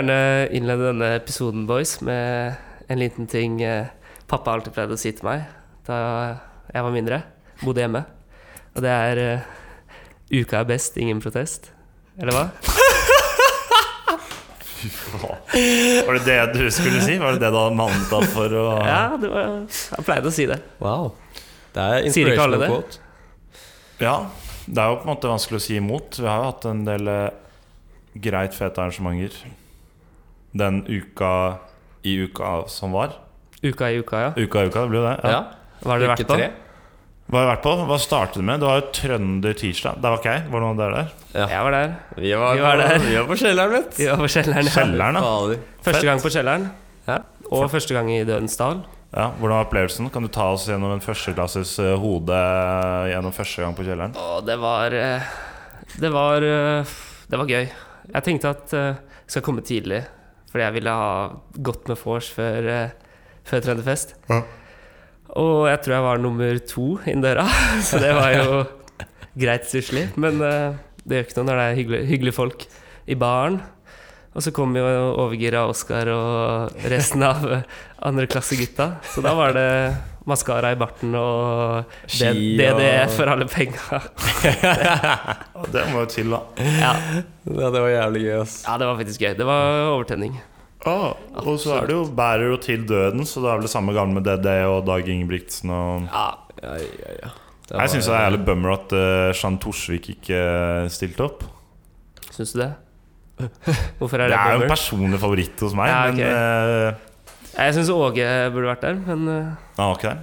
[0.00, 2.54] gjerne innlede denne episoden, boys, med
[2.90, 3.90] en liten ting eh,
[4.30, 5.44] pappa alltid pleide å si til meg
[5.86, 5.96] da
[6.70, 7.18] jeg var mindre.
[7.60, 8.04] Bodde hjemme.
[8.76, 9.48] Og det er eh,
[10.30, 11.72] 'Uka er best, ingen protest'.
[12.20, 12.44] Eller hva?
[16.06, 17.18] Var det det du skulle si?
[17.20, 20.32] Var det det du hadde mannet deg for å Ja, det var, jeg pleide å
[20.32, 20.56] si det.
[20.80, 21.10] Wow.
[21.74, 22.68] Det er Sier ikke alle inspirational det?
[22.70, 22.92] quote.
[24.00, 24.14] Ja,
[24.64, 26.16] det er jo på en måte vanskelig å si imot.
[26.22, 27.28] Vi har jo hatt en del eh,
[28.24, 29.36] greit fete arrangementer
[30.56, 31.32] den uka
[32.02, 33.14] i uka som var.
[33.62, 34.30] Uka i uka, ja.
[34.36, 35.16] Uka i uka, det ble jo det.
[35.30, 35.40] Ja.
[35.80, 36.36] Hva har dere vært på?
[37.30, 37.72] Hva har du vært på?
[37.86, 38.58] Hva startet du med?
[38.62, 40.00] Det var jo Trønder tirsdag.
[40.02, 40.46] Der var ikke jeg.
[40.50, 41.10] Var noen der der?
[41.36, 41.92] Jeg var der.
[42.16, 42.94] Vi var, Vi var der.
[42.96, 44.64] På, vi var på kjelleren, vet Vi var på Kjelleren.
[44.66, 44.72] Ja.
[44.74, 45.58] Kjelleren, da.
[45.86, 46.64] Første gang på Kjelleren.
[47.06, 47.18] Ja.
[47.50, 48.82] Og første gang i Dødens dal.
[49.10, 50.10] Ja, Hvordan var opplevelsen?
[50.14, 52.36] Kan du ta oss gjennom en førsteklasses eh, hode
[53.10, 54.12] gjennom første gang på Kjelleren?
[54.14, 55.32] Å, det var eh,
[55.98, 56.92] Det var eh,
[57.30, 57.64] Det var gøy.
[58.10, 58.92] Jeg tenkte at eh,
[59.26, 60.00] jeg skal komme tidlig,
[60.50, 61.10] fordi jeg ville ha
[61.62, 64.16] gått med vors før, eh, før Trønderfest.
[64.30, 64.42] Ja.
[65.38, 67.46] Og jeg tror jeg var nummer to innen døra,
[67.86, 68.62] så det var jo
[69.38, 70.08] greit stusslig.
[70.20, 72.66] Men eh, det gjør ikke noe når det er hyggelige, hyggelig folk
[73.10, 73.60] i baren.
[74.30, 74.86] Og så kom jo
[75.18, 77.46] overgira Oskar og resten av
[78.06, 78.92] andreklassegutta.
[79.10, 79.70] Så da var det
[80.30, 84.00] maskara i barten og Ski D- og- DDE for alle penga.
[85.74, 86.40] Det må jo til, da.
[86.80, 86.92] Ja.
[87.50, 88.60] Ja, det var jævlig gøy, ass.
[88.66, 89.34] ja, det var faktisk gøy.
[89.38, 90.38] Det var overtenning.
[90.88, 91.12] Ah,
[91.44, 93.92] og så er det jo bærer jo til døden, så det er vel det samme
[93.92, 96.28] gamle med DD og Dag Ingebrigtsen og Ja,
[96.62, 97.32] Ja, ja, ja.
[97.70, 101.20] Det Jeg var- syns det er jævlig bummer at uh, Jean Torsvik ikke uh, stilte
[101.26, 101.44] opp.
[102.32, 102.70] Syns du det?
[104.00, 106.16] Hvorfor er Det det, er jo en personlig favoritt hos meg, Ja, okay.
[106.16, 110.16] men uh, Jeg syns Åge burde vært der, men uh, ah, okay.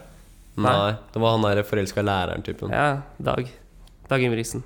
[0.58, 2.72] Nei, det var han der forelska læreren-typen.
[2.74, 3.50] ja, Dag.
[4.10, 4.64] Dag Ingebrigtsen.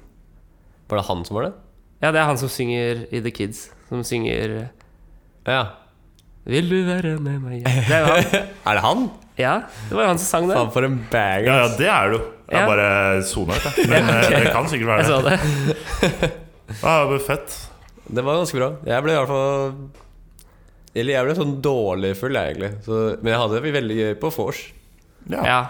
[0.88, 1.54] Var det han som var det?
[2.02, 3.70] Ja, det er han som synger i The Kids.
[3.90, 4.70] Som synger
[5.48, 5.62] Ja.
[6.46, 7.84] Vil du være med meg hjem?
[7.88, 8.48] Det er jo han.
[8.72, 9.04] Er det han?
[9.38, 9.54] Ja,
[9.90, 10.56] det var jo han som sang det.
[10.58, 11.46] Faen, for en banger.
[11.50, 12.24] Ja, ja, det er det jo.
[12.52, 12.62] Jeg Ja.
[12.66, 13.90] har bare sona ut, jeg.
[13.92, 15.38] Men eh, det kan sikkert være Jeg så det.
[16.22, 16.32] det.
[16.82, 17.56] Ja, det fett.
[18.12, 18.70] Det var ganske bra.
[18.88, 19.74] Jeg ble i hvert fall
[20.96, 22.72] Eller jeg ble sånn dårlig full, jeg, egentlig.
[22.88, 24.62] Så, men jeg hadde det veldig gøy på vors.
[25.30, 25.44] Ja.
[25.46, 25.62] Ja.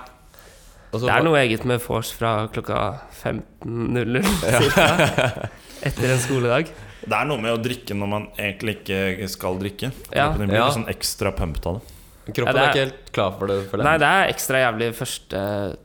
[0.92, 4.24] Det er noe eget med vors fra klokka 15.00
[4.60, 5.50] cirka.
[5.82, 6.72] Etter en skoledag.
[7.02, 9.92] Det er noe med å drikke når man egentlig ikke skal drikke.
[10.14, 10.30] Ja.
[10.36, 10.68] Det blir Ja.
[10.76, 12.34] sånn ekstra pumped av det.
[12.36, 13.70] Kroppen Ja, det er er- ikke helt klar for det.
[13.72, 15.40] For Nei, det er ekstra jævlig første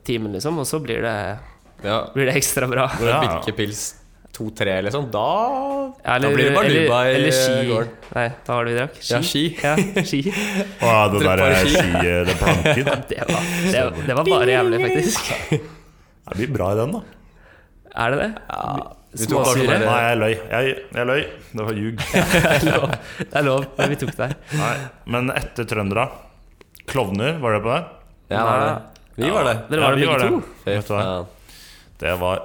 [0.04, 1.38] timen, liksom, og så blir det,
[1.84, 2.91] Ja, blir det ekstra bra.
[3.00, 3.21] Ja.
[3.25, 3.94] Birkepils
[4.36, 5.22] 2-3, liksom, da
[6.04, 7.54] Ja, Da blir det bare eller, luba i eller ski.
[7.70, 7.92] gården.
[8.16, 8.98] Nei, hva var det vi drakk?
[9.00, 9.14] Ski?
[9.14, 9.44] Ja, ski.
[9.62, 10.20] Ja, ski.
[10.86, 11.76] Å, det Drikk der bare eh, ski.
[11.76, 12.74] ski, eh, det planken.
[13.16, 15.32] Det var, det, det var bare jævlig, faktisk.
[16.26, 17.02] Det blir bra i den, da.
[17.97, 18.30] Er det det?
[18.50, 19.76] ja, vi tok bare Småsyre?
[19.78, 20.32] sånn Nei, jeg løy.
[20.53, 21.20] Jeg, jeg løy.
[21.56, 22.03] Det var ljug.
[22.12, 24.34] Det er lov, det er lov men vi tok det her.
[24.60, 24.74] Nei.
[25.14, 26.04] Men etter trøndere
[26.91, 27.78] Klovner, var det på det?
[28.34, 28.74] Ja, var det.
[29.16, 29.54] Vi var det.
[29.70, 30.42] Dere Ja, var det vi begge var to?
[30.66, 31.00] Vet du hva?
[31.06, 31.32] faen.
[32.03, 32.42] Det var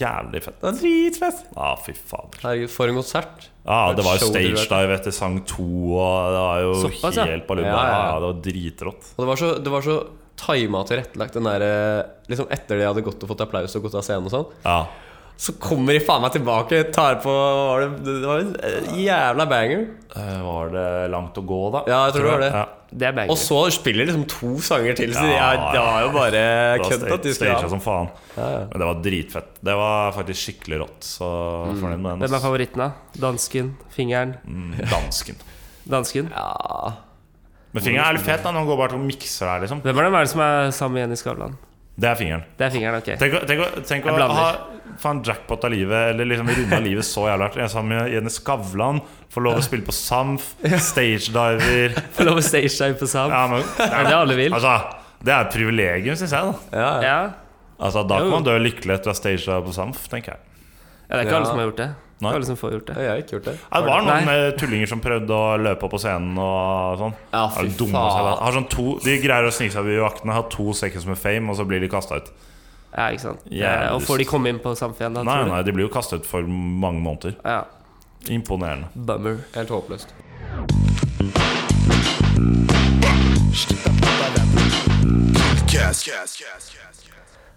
[0.00, 0.56] jævlig fett.
[0.60, 1.42] Det var dritfett.
[1.54, 2.40] Ja, fy fader.
[2.42, 3.48] Herregud, for en konsert.
[3.64, 5.64] Ja, det var jo stage dive etter sang to,
[5.96, 7.24] og det var jo Såpass, ja.
[7.30, 7.70] helt på lubba.
[7.70, 8.18] Ja, Ja, ja, ja.
[8.20, 9.08] det var dritrått.
[9.16, 9.96] Og det var så, det var så
[10.44, 11.64] tima og tilrettelagt, den der
[12.28, 14.46] Liksom etter de hadde gått og fått applaus og gått av scenen og sånn.
[14.64, 14.78] Ja.
[15.36, 19.46] Så kommer de faen meg tilbake, tar på var det, det var en eh, jævla
[19.50, 19.80] banger.
[20.14, 21.80] Eh, Var det langt å gå, da?
[21.90, 22.50] Ja, jeg tror det var det.
[22.54, 22.64] Ja.
[22.94, 23.32] Det er banger.
[23.34, 26.44] Og så spiller de liksom to sanger til, så Ja, de har jo bare
[26.84, 28.12] kødd at de skal som faen.
[28.36, 28.60] Ja, ja.
[28.70, 29.50] Men det var dritfett.
[29.66, 31.00] Det var faktisk skikkelig rått.
[31.02, 31.80] Så Mm.
[31.82, 32.22] fornøyd med den.
[32.22, 32.92] Hvem er favoritten, da?
[33.26, 33.74] Dansken?
[33.90, 34.36] Fingeren?
[34.46, 35.42] Mm, dansken.
[35.90, 36.30] Dansken?
[36.30, 36.92] ja.
[37.74, 39.80] Men fingeren er litt fet da når han går bare til å mikse der, liksom.
[39.82, 41.56] Hvem er det som er sammen igjen i Skavlan?
[41.96, 42.42] Det er fingeren.
[42.58, 43.10] Det er fingeren, ok.
[43.20, 44.34] Tenk, å- tenk, å- tenk Jeg å blander.
[44.34, 47.56] ha faen jackpot av livet, eller liksom runde av livet så jævlig hardt.
[47.56, 50.54] Jeg sammen med Jenny Skavlan, får lov å spille på Samf,
[50.90, 53.30] stagediver Få lov å stage på Sam.
[53.30, 54.52] ja, men, Det er det alle vil.
[54.54, 54.74] Altså,
[55.24, 56.42] det er et privilegium, syns jeg.
[56.72, 57.30] da Ja, ja.
[57.80, 58.30] Altså, Da Jo.
[58.30, 60.40] kan man dø lykkelig etter å ha stagedive på Samf, tenker jeg.
[61.08, 61.36] Ja, det er ikke Ja.
[61.36, 61.90] alle som har gjort det.
[62.24, 62.30] Nei.
[62.32, 62.94] alle som får gjort det.
[62.96, 63.54] Jeg har ikke gjort det.
[63.72, 64.34] Ja, det var noen Nei.
[64.46, 67.14] eh, tullinger som prøvde å løpe opp på scenen og sånn.
[67.34, 68.38] Ja, fy faen.
[68.38, 71.50] Har sånn to, de greier å snike seg ved vaktene, har to seconds med fame,
[71.50, 72.30] og så blir de kasta ut.
[72.96, 75.24] Ja, ikke sant Eh, Og får de komme inn på Samfunnet?
[75.24, 77.34] Nei, nei, de blir jo kastet ut for mange måneder.
[77.44, 77.64] Ja.
[78.30, 78.86] Imponerende.
[78.94, 79.38] Bummer.
[79.54, 80.08] Helt håpløst.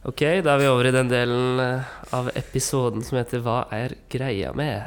[0.07, 3.98] Ok, da er vi over i den delen eh, av episoden som heter Hva er
[4.07, 4.86] greia med?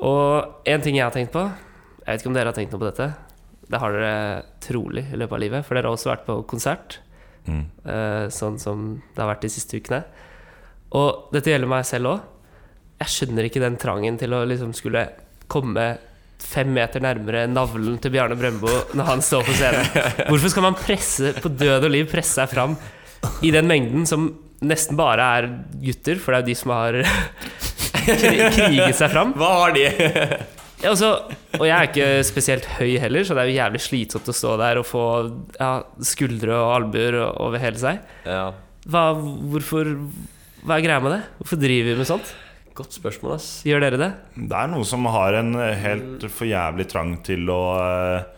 [0.00, 2.80] Og en ting jeg har tenkt på Jeg vet ikke om dere har tenkt noe
[2.80, 3.10] på dette.
[3.66, 4.14] Det har dere
[4.64, 6.98] trolig i løpet av livet, for dere har også vært på konsert.
[7.44, 7.62] Mm.
[7.84, 10.00] eh, Sånn som det har vært de siste ukene.
[10.96, 12.26] Og dette gjelder meg selv òg.
[13.02, 15.10] Jeg skjønner ikke den trangen til å liksom skulle
[15.50, 15.90] komme
[16.40, 19.90] fem meter nærmere navlen til Bjarne Brøndbo når han står på scenen.
[20.30, 22.78] Hvorfor skal man presse på død og liv presse seg fram
[23.46, 24.28] i den mengden som
[24.66, 25.48] nesten bare er
[25.82, 27.00] gutter, for det er jo de som har
[28.56, 29.34] kriget seg fram?
[29.36, 29.86] Hva har de?
[30.76, 31.10] Ja, altså,
[31.56, 34.56] og jeg er ikke spesielt høy heller, så det er jo jævlig slitsomt å stå
[34.60, 35.04] der og få
[35.56, 35.70] ja,
[36.04, 38.02] skuldre og albuer over hele seg.
[38.28, 38.50] ja,
[38.86, 39.94] Hva, hvorfor,
[40.66, 41.22] hva er greia med det?
[41.40, 42.34] Hvorfor driver vi med sånt?
[42.76, 43.48] Godt spørsmål, ass.
[43.64, 44.10] Gjør dere det?
[44.36, 48.32] Det er noen som har en helt for jævlig trang til å eh, eh,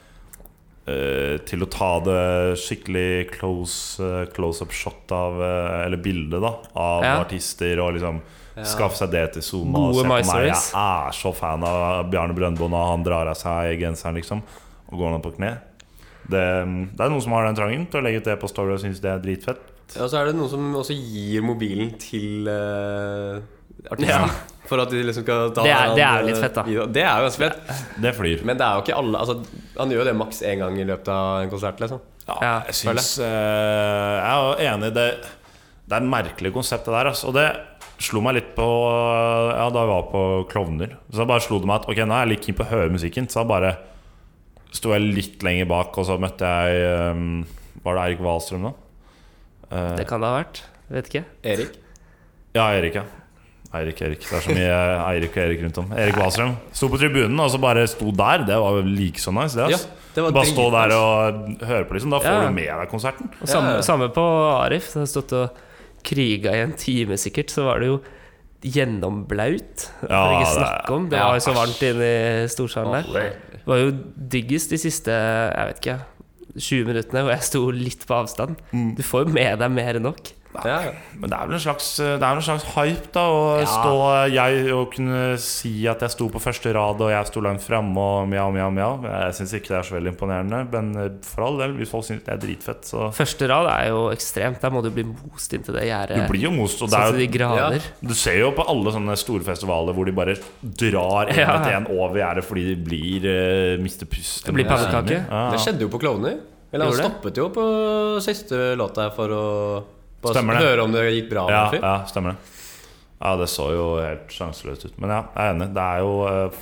[1.49, 2.23] Til å ta det
[2.63, 7.15] skikkelig close, eh, close-up shot av eh, Eller bilde da av Ja.
[7.25, 7.79] artister.
[7.85, 8.21] Og liksom
[8.59, 8.65] Ja.
[8.65, 9.73] skaffe seg det til Zoom.
[9.73, 10.47] Gode Og se på meg.
[10.49, 14.43] Jeg er så fan av Bjarne Brøndbo når han drar av seg genseren liksom
[14.91, 15.53] og går ned på kne.
[16.29, 16.43] Det,
[16.97, 18.81] det er noen som har den trangen til å legge ut det på Story og
[18.83, 19.61] syns det er dritfett.
[19.95, 23.39] Ja, og så er det noen som også gir mobilen til uh,
[23.89, 24.27] artisten.
[24.29, 24.29] Ja.
[24.69, 26.63] For at de liksom skal ta Det er- det er jo litt fett, da.
[26.67, 26.85] video.
[26.87, 27.85] Det er jo ganske fett.
[28.05, 28.45] Det flyr.
[28.45, 29.37] Men det er jo ikke alle altså,
[29.79, 31.81] Han gjør jo det maks én gang i løpet av en konsert.
[31.81, 32.01] Liksom.
[32.29, 35.09] Ja, Ja, jeg syns uh, Jeg er jo enig i det.
[35.89, 37.09] Det er et merkelig konsept, det der.
[37.15, 37.29] Altså.
[37.29, 37.47] Og det
[37.99, 38.67] slo meg litt på
[39.57, 40.23] Ja, da jeg var på
[40.53, 40.97] Klovner.
[41.11, 42.91] Så bare slo det meg at ok, nå er jeg litt keen på å høre
[42.93, 43.27] musikken.
[43.33, 43.73] Så da bare
[44.71, 47.47] sto jeg litt lenger bak, og så møtte jeg um,
[47.83, 48.73] Var det Eirik Wahlstrøm, da?
[49.73, 50.63] Uh, Det kan det ha vært.
[50.91, 51.25] Vet ikke.
[51.45, 51.79] Erik?
[52.55, 53.05] ja, Erik, ja.
[53.75, 54.21] Eirik, Erik.
[54.25, 54.77] Det er så mye
[55.13, 55.91] Eirik og Erik rundt om.
[55.93, 56.55] Erik Wahlstrøm.
[56.73, 58.45] Sto på tribunen og så bare sto der.
[58.49, 59.67] Det var like så nice, det.
[59.75, 59.81] Ja,
[60.15, 62.11] det bare bare stå der og høre på, liksom.
[62.15, 62.47] Da får Ja.
[62.49, 63.29] du med deg konserten.
[63.43, 64.25] Og samme, Ja, samme på
[64.65, 64.89] Arif.
[64.91, 65.51] som har stått og
[66.03, 68.01] kriga i en time sikkert, så var det jo
[68.65, 69.91] gjennomblaut.
[70.09, 71.09] Ja, ikke det- snakke om.
[71.11, 73.33] Det var jo så varmt inne i storsalen der.
[73.53, 76.01] Det var jo diggest de siste jeg vet ikke
[76.59, 78.57] 20 minuttene hvor jeg sto litt på avstand.
[78.97, 80.33] Du får jo med deg mer enn nok.
[80.65, 80.93] Ja, ja.
[81.19, 83.25] Men det er vel en slags, det er en slags hype, da.
[83.29, 83.67] Å Ja.
[83.67, 83.95] stå
[84.33, 87.97] jeg å kunne si at jeg sto på første rad, og jeg sto langt framme,
[87.99, 88.93] og mjau, mjau, mjau.
[89.05, 92.05] Jeg syns ikke det er så veldig imponerende, men eh, for all del, hvis folk
[92.05, 94.61] syns det er dritfett, så Første rad er jo ekstremt.
[94.61, 97.29] Der må du bli most inntil det Du blir jo most, og det Sånn er
[97.29, 97.71] jo ja.
[98.03, 101.57] Du ser jo på alle sånne store festivaler hvor de bare drar en Ja.
[101.59, 104.47] etter en over gjerdet fordi de blir uh, mister pusten.
[104.49, 105.25] Det blir pannekake.
[105.29, 105.51] Ja.
[105.53, 106.39] Det skjedde jo på Klovner.
[106.73, 107.65] Eller han stoppet jo på
[108.21, 109.45] siste låt der for å
[110.23, 110.67] bare Stemmer det.
[110.67, 111.45] høre om det gikk bra.
[111.53, 112.57] Ja, ja, stemmer det.
[113.19, 114.99] Ja, det så jo helt sjanseløst ut.
[115.03, 115.71] Men ja, jeg er enig.
[115.75, 116.59] Det er jo eh,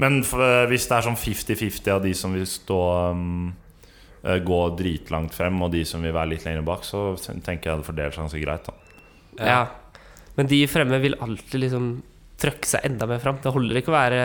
[0.00, 2.78] Men eh, hvis det er sånn 50-50 av de som vil stå
[3.12, 3.50] um,
[4.20, 7.86] Gå dritlangt frem, og de som vil være litt lenger bak, så tenker jeg det
[7.86, 8.68] fordeler seg ganske greit.
[8.68, 9.60] da Ja.
[10.36, 11.86] Men de fremme vil alltid liksom
[12.40, 13.38] trøkke seg enda mer fram.
[13.40, 14.20] Det holder ikke å være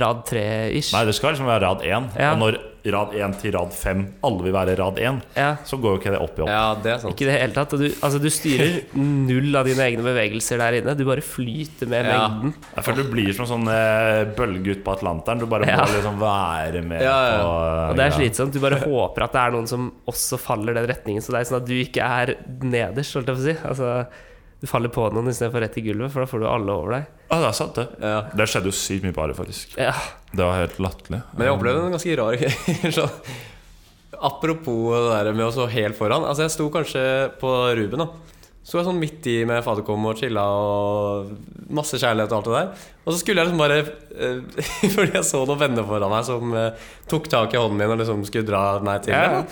[0.00, 0.94] rad tre-ish.
[0.96, 2.08] Nei, det skal liksom være rad 1.
[2.20, 2.32] Ja.
[2.32, 2.58] Og når
[2.92, 6.10] rad 1 til rad 5 alle vil være rad 1, Ja, så går jo ikke
[6.12, 6.48] det opp i opp.
[6.52, 7.14] Ja, det er sant.
[7.14, 7.70] ikke det hele tatt.
[7.80, 10.94] Du, altså, du styrer null av dine egne bevegelser der inne.
[10.98, 12.28] Du bare flyter med Ja.
[12.28, 12.54] mengden.
[12.76, 15.38] Jeg føler du blir som en sånn eh, bølge ut på Atlanteren.
[15.40, 15.84] Du bare må Ja.
[15.86, 17.38] liksom være med Ja, ja.
[17.40, 18.52] på uh, Og det er slitsomt.
[18.52, 21.62] Du bare håper at det er noen som også faller den retningen som deg, sånn
[21.62, 23.56] at du ikke er nederst, holdt jeg på å si.
[23.64, 24.06] Altså,
[24.64, 27.08] du faller på noen istedenfor rett i gulvet, for da får du alle over deg.
[27.28, 27.86] Ja, det er sant, det.
[28.00, 28.20] Ja.
[28.32, 29.74] Det skjedde jo sykt mye på Ari, faktisk.
[29.80, 29.92] Ja.
[30.32, 31.20] Det var helt latterlig.
[31.34, 32.92] Men jeg opplevde en ganske rar greie.
[32.98, 33.18] sånn.
[34.24, 36.24] Apropos det der med å stå helt foran.
[36.24, 37.02] Altså Jeg sto kanskje
[37.40, 38.04] på Ruben.
[38.06, 38.08] da
[38.64, 41.34] Så jeg sånn midt i med faderkom og chilla og
[41.76, 42.88] masse kjærlighet og alt det der.
[43.04, 46.54] Og så skulle jeg liksom bare eh, Fordi jeg så noen venner foran meg som
[46.56, 49.42] eh, tok tak i hånden min og liksom skulle dra meg til Ja.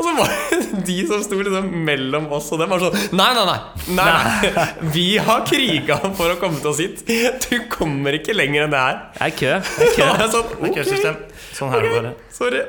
[0.00, 3.26] Og så var det de som sto liksom mellom oss og dem, var sånn Nei,
[3.36, 3.58] nei, nei!
[3.98, 4.06] nei,
[4.56, 4.64] nei.
[4.94, 7.04] Vi har kriga for å komme til oss hit.
[7.44, 9.02] Du kommer ikke lenger enn det her.
[9.18, 9.52] Det er kø.
[9.68, 10.08] Det er kø.
[10.38, 11.20] Sånn, Det er køsystem.
[11.60, 12.14] Sånn er det bare.
[12.32, 12.64] sorry.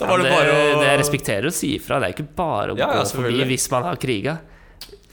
[0.00, 1.98] Da Ja, var det det, bare å det respekterer å si ifra.
[2.04, 4.36] Det er ikke bare å Ja, ja, gå forbi hvis man har kriga.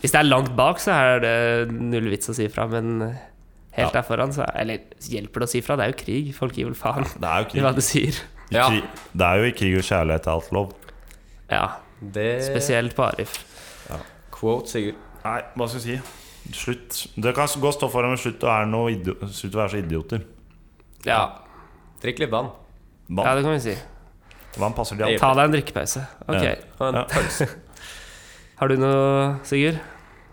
[0.02, 3.00] Hvis det er langt bak, så er det null vits å si fra, Men
[3.74, 4.02] helt Ja.
[4.02, 5.76] der foran, så er, Eller hjelper det å si fra?
[5.76, 6.34] Det er jo krig.
[6.36, 8.14] Folk gir vel faen Det er jo i hva du sier.
[8.52, 8.70] I Ja.
[8.70, 8.84] krig.
[9.16, 10.74] Det er jo i krig og kjærlighet alt lov.
[11.50, 11.68] Ja,
[12.02, 13.44] Det spesielt på Arif.
[14.32, 14.96] Quote, Sigurd.
[15.26, 16.54] Nei, hva skal jeg si?
[16.54, 17.08] Slutt.
[17.20, 18.94] Det kan gå og stå foran, med slutt å være, noe
[19.34, 20.22] slutt å være så idioter.
[21.06, 21.32] Ja,
[22.02, 22.52] Drikk litt vann.
[23.10, 23.76] ja det kan vi si.
[24.58, 25.20] vann passer de alltid.
[25.20, 26.08] Ta deg en drikkepause.
[26.30, 26.44] Ok.
[26.44, 26.56] Ja.
[26.80, 27.04] Og en Ja.
[27.06, 27.50] pølse.
[28.58, 29.78] Har du noe, Sigurd?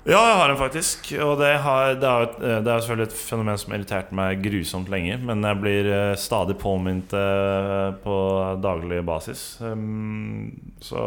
[0.04, 1.10] Ja, jeg har en faktisk.
[1.20, 5.18] Og det, har, det, er, det er selvfølgelig et fenomen som irriterte meg grusomt lenge.
[5.28, 8.16] Men jeg blir eh, stadig påminnet eh, på
[8.64, 9.42] daglig basis.
[9.60, 11.04] Um, så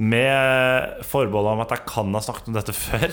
[0.00, 3.06] med forbehold om at jeg kan ha snakket om dette før,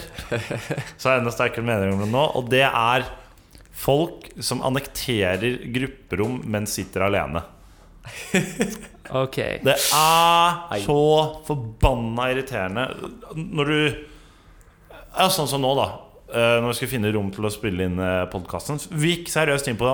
[0.98, 2.25] så har jeg enda sterkere mening om det nå.
[2.42, 3.06] Og det er
[3.77, 7.46] folk som annekterer grupperom, men sitter alene.
[9.15, 9.37] Ok.
[9.63, 10.97] Det er så
[11.47, 12.87] forbanna irriterende
[13.37, 13.79] når du
[15.17, 15.87] Ja, sånn som nå, da.
[16.29, 17.97] Eh, Når vi skulle finne rom til å spille inn
[18.29, 18.77] podkasten.
[18.91, 19.89] Vi gikk seriøst inn på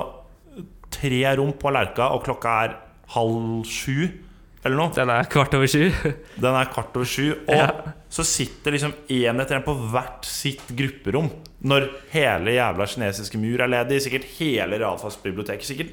[0.94, 2.74] tre rom på Lerka, og klokka er
[3.14, 4.10] halv sju
[4.64, 4.92] eller noe.
[4.96, 5.90] Den er kvart over sju.
[6.44, 7.66] Den er kvart over sju, og Ja.
[8.08, 11.28] så sitter liksom én etter én på hvert sitt grupperom.
[11.64, 15.92] Når hele jævla kinesiske mur er ledig, sikkert hele realfagsbiblioteket, sikkert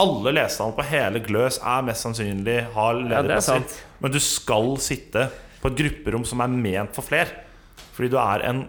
[0.00, 3.52] alle leserne på hele Gløs er mest sannsynlig har lederplass.
[3.52, 3.94] Ja.
[4.00, 5.28] Men du skal sitte
[5.60, 7.30] på et grupperom som er ment for fler.
[7.94, 8.64] Fordi du er en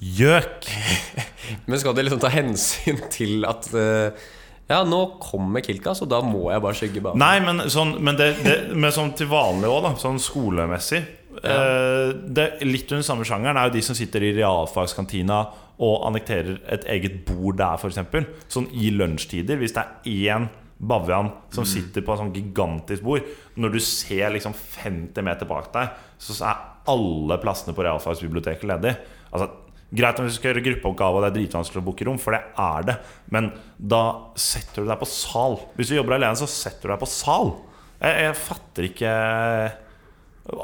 [0.00, 0.68] gjøk.
[1.68, 4.28] Men skal de liksom ta hensyn til at uh,
[4.70, 7.16] Ja, nå kommer Kilka, så da må jeg bare skygge bak.
[7.18, 9.90] Nei, men, sånn, men, det, det, men sånn til vanlig òg, da.
[9.98, 11.00] Sånn skolemessig.
[11.42, 15.40] Eh, det, litt under samme sjangeren er jo de som sitter i realfagskantina
[15.80, 18.46] og annekterer et eget bord der, f.eks.
[18.52, 19.58] Sånn i lunsjtider.
[19.58, 20.48] Hvis det er én
[20.80, 23.26] bavian som sitter på et sånn gigantisk bord,
[23.60, 28.96] når du ser liksom 50 meter bak deg, så er alle plassene på realfagsbiblioteket ledige.
[29.30, 29.50] Altså,
[29.90, 32.44] Greit om vi skal gjøre gruppeoppgave og det er dritvanskelig å booke rom, for det
[32.62, 32.94] er det.
[33.34, 34.02] Men da
[34.38, 35.58] setter du deg på sal.
[35.74, 37.50] Hvis du jobber alene, så setter du deg på sal.
[37.98, 39.14] Jeg, jeg fatter ikke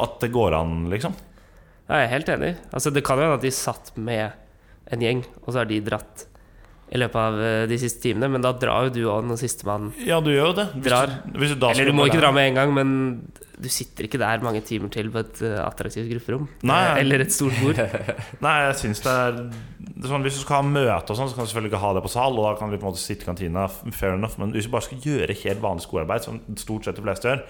[0.07, 1.19] at det går an, liksom.
[1.87, 2.53] Jeg er helt enig.
[2.71, 4.31] Altså, det kan jo hende at de satt med
[4.95, 6.27] en gjeng, og så har de dratt
[6.87, 9.89] i løpet av eh, de siste timene, men da drar jo du òg når sistemann
[10.07, 10.67] Ja, du gjør jo det.
[10.77, 11.17] Hvis Drar.
[11.25, 12.93] Du, hvis du Eller du må ikke dra med en gang, men
[13.57, 16.47] du sitter ikke der mange timer til på et eh, attraktivt grupperom.
[16.69, 16.79] Nei.
[16.93, 17.81] Eh, Eller et stort bord.
[18.47, 19.41] Nei, jeg syns det er,
[19.81, 21.83] det er sånn, Hvis du skal ha møte, og sånn så kan du selvfølgelig ikke
[21.87, 22.37] ha det på sal.
[22.37, 23.67] Og da kan du på en måte sitte i kantina.
[23.97, 27.07] Fair enough Men hvis du bare skal gjøre helt vanlig skolearbeid, som stort sett de
[27.07, 27.45] fleste gjør,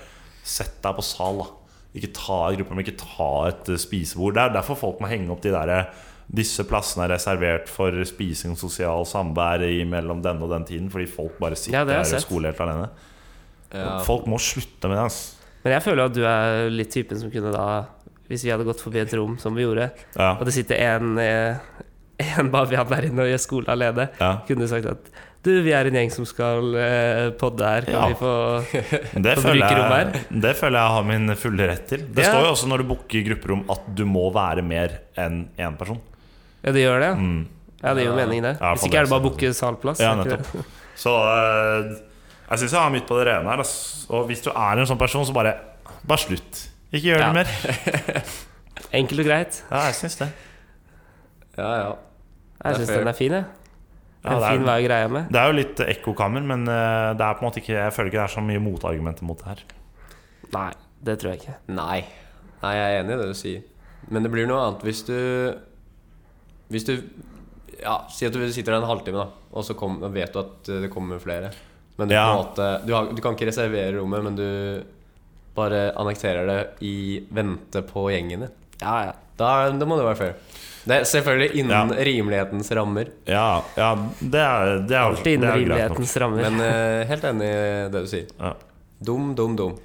[0.46, 1.42] sett deg på sal.
[1.42, 4.38] da Ikke ta et men ikke ta et spisebord.
[4.38, 7.94] Det er derfor folk må henge opp de der eh, disse plassene er reservert for
[8.04, 12.02] spising og sosial samvær mellom denne og den tiden, fordi folk bare sitter Ja, der
[12.04, 12.22] sett.
[12.26, 12.88] skolert alene.
[13.72, 13.98] Ja.
[14.06, 15.04] Folk må slutte med det.
[15.04, 15.34] Altså.
[15.64, 17.86] Men jeg føler at du er litt typen som kunne da
[18.28, 21.16] Hvis vi hadde gått forbi et rom som vi gjorde, Ja, og det sitter en,
[21.18, 21.56] eh,
[22.40, 24.40] en bavian der inne og gjør skole alene, ja.
[24.48, 25.10] kunne du sagt at
[25.46, 27.82] du, vi er en gjeng som skal eh, podde her.
[27.86, 28.06] Kan Ja.
[28.08, 28.32] vi få
[29.22, 30.10] Det få bruke rom her?
[30.42, 31.98] det føler jeg har min fulle rett til.
[32.10, 32.32] Det Ja.
[32.32, 36.00] står jo også når du booker grupperom at du må være mer enn én person.
[36.66, 37.10] Ja, det gjør det?
[37.20, 37.38] Mm.
[37.82, 38.54] Ja, det gir jo mening, det.
[38.60, 40.00] Ja, Hvis ikke er det bare å booke salplass.
[40.02, 40.48] Ja, nettopp.
[40.98, 41.90] Så øh,
[42.50, 43.62] jeg syns jeg har midt på det rene her.
[44.16, 45.54] Og hvis du er en sånn person, så bare
[46.06, 46.64] Bare slutt.
[46.94, 47.28] Ikke gjør Ja.
[47.32, 48.24] det mer.
[48.98, 49.60] Enkelt og greit.
[49.70, 50.28] Ja, jeg syns det.
[51.58, 51.94] ja, ja.
[52.64, 53.44] Jeg Det syns den er fin, jeg.
[54.24, 55.28] Ja, det, fin er, med.
[55.30, 58.10] det er jo litt ekkokammer, men øh, det er på en måte ikke jeg føler
[58.10, 59.60] ikke det er så mye motargumenter mot det her.
[60.54, 60.70] Nei,
[61.06, 61.54] det tror jeg ikke.
[61.76, 62.00] Nei.
[62.62, 63.62] Nei, jeg er enig i det du sier.
[64.10, 65.14] Men det blir noe annet hvis du
[66.72, 66.96] Hvis du
[67.82, 70.68] Ja, Si at du sitter der en halvtime, da og så kom, vet du at
[70.84, 71.50] det kommer flere.
[71.98, 72.26] Men du, Ja.
[72.26, 74.82] på en måte, du, har, du kan ikke reservere rommet, men du
[75.56, 78.50] bare annekterer det i vente på gjengene.
[78.80, 79.12] Ja, ja.
[79.36, 80.34] Da, da må det være fair.
[80.86, 82.04] Det er selvfølgelig innen Ja.
[82.08, 83.08] rimelighetens rammer.
[83.26, 86.50] Ja, ja det er, det er, Alltid innen rimelighetens rammer.
[86.50, 88.26] Men uh, helt enig i det du sier.
[88.40, 88.52] Ja.
[89.04, 89.76] Dum, dum, dum.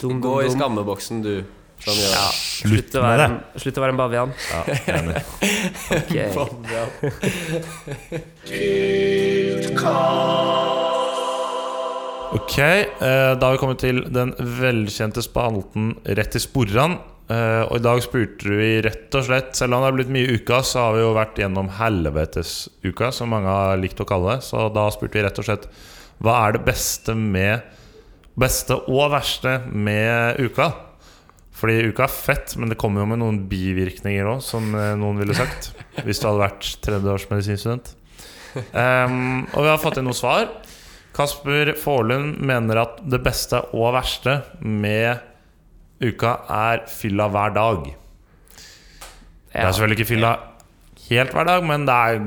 [0.00, 1.34] Dum, Gå dum, i skammeboksen, du.
[1.84, 2.24] Gjør Ja.
[2.32, 3.60] Slutt å med være det.
[3.62, 4.32] slutt å være en bavian.
[4.50, 4.60] Ja,
[4.96, 5.16] enig.
[5.96, 6.14] Ok.
[12.36, 16.98] Ok, eh, da har vi kommet til den velkjente spalten Rett i sporran.
[17.30, 20.36] Eh, og i dag spurte vi rett og slett Selv om det har blitt mye
[20.38, 24.46] uka, så har vi jo vært gjennom helvetesuka, som mange har likt å kalle det.
[24.46, 25.66] Så da spurte vi rett og slett
[26.22, 27.72] hva er det beste med
[28.36, 30.66] Beste og verste med uka?
[31.56, 35.16] Fordi uka er fett, men det kommer jo med noen bivirkninger òg, som eh, noen
[35.22, 35.70] ville sagt.
[36.04, 37.94] Hvis du hadde vært tredjeårsmedisinstudent.
[38.72, 40.46] Um, og vi har fått inn noen svar.
[41.16, 45.16] Kasper Forlund mener at det beste og verste med
[46.04, 47.86] uka er fylla hver dag.
[49.52, 50.34] Det er selvfølgelig ikke fylla
[51.06, 52.18] helt hver dag, men det er,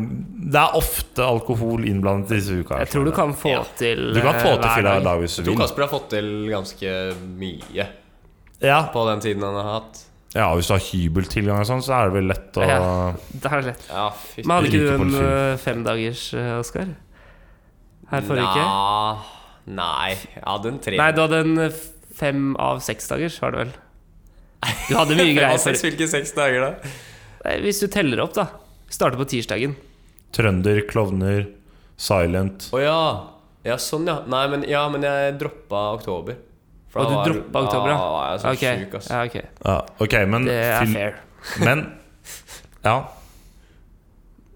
[0.56, 2.80] det er ofte alkohol innblandet i disse uka.
[2.82, 3.64] Jeg tror du kan få Ja.
[3.78, 5.20] til Du kan få eh, til hver fylla hver dag.
[5.22, 5.60] hvis du Jeg tror.
[5.68, 6.94] Kasper har fått til ganske
[7.38, 7.90] mye
[8.64, 10.02] Ja, på den tiden han har hatt.
[10.36, 12.80] ja, hvis du har hybeltilgang og sånn, så er det vel lett å Ja.
[13.32, 13.86] Det er lett.
[13.90, 16.92] Ja, fy Men hadde ikke du en uh, femdagers, uh, Oskar?
[18.10, 18.66] Her forrige uke?
[19.80, 20.98] Nei, jeg hadde en tre.
[20.98, 21.80] Nei, du hadde en uh,
[22.20, 23.74] fem av seks dagers, var det vel?
[24.90, 26.94] Du hadde mye greier for Hvilke seks dager, da?
[27.46, 28.50] Nei, Hvis du teller opp, da.
[28.90, 29.78] Starter på tirsdagen.
[30.36, 31.48] Trønder, klovner,
[31.98, 32.68] silent.
[32.76, 33.00] Å ja.
[33.66, 34.20] Ja, sånn, ja.
[34.30, 36.38] Nei, men, ja, men jeg droppa oktober.
[36.90, 37.96] For Og du droppa oktober, ja?
[37.96, 38.80] jeg Da var jeg så okay.
[38.84, 39.10] sjuk, ass.
[39.10, 39.46] ja, okay.
[39.66, 41.20] Ja, ok, men Det er film, fair.
[41.66, 41.86] Men
[42.86, 42.98] Ja.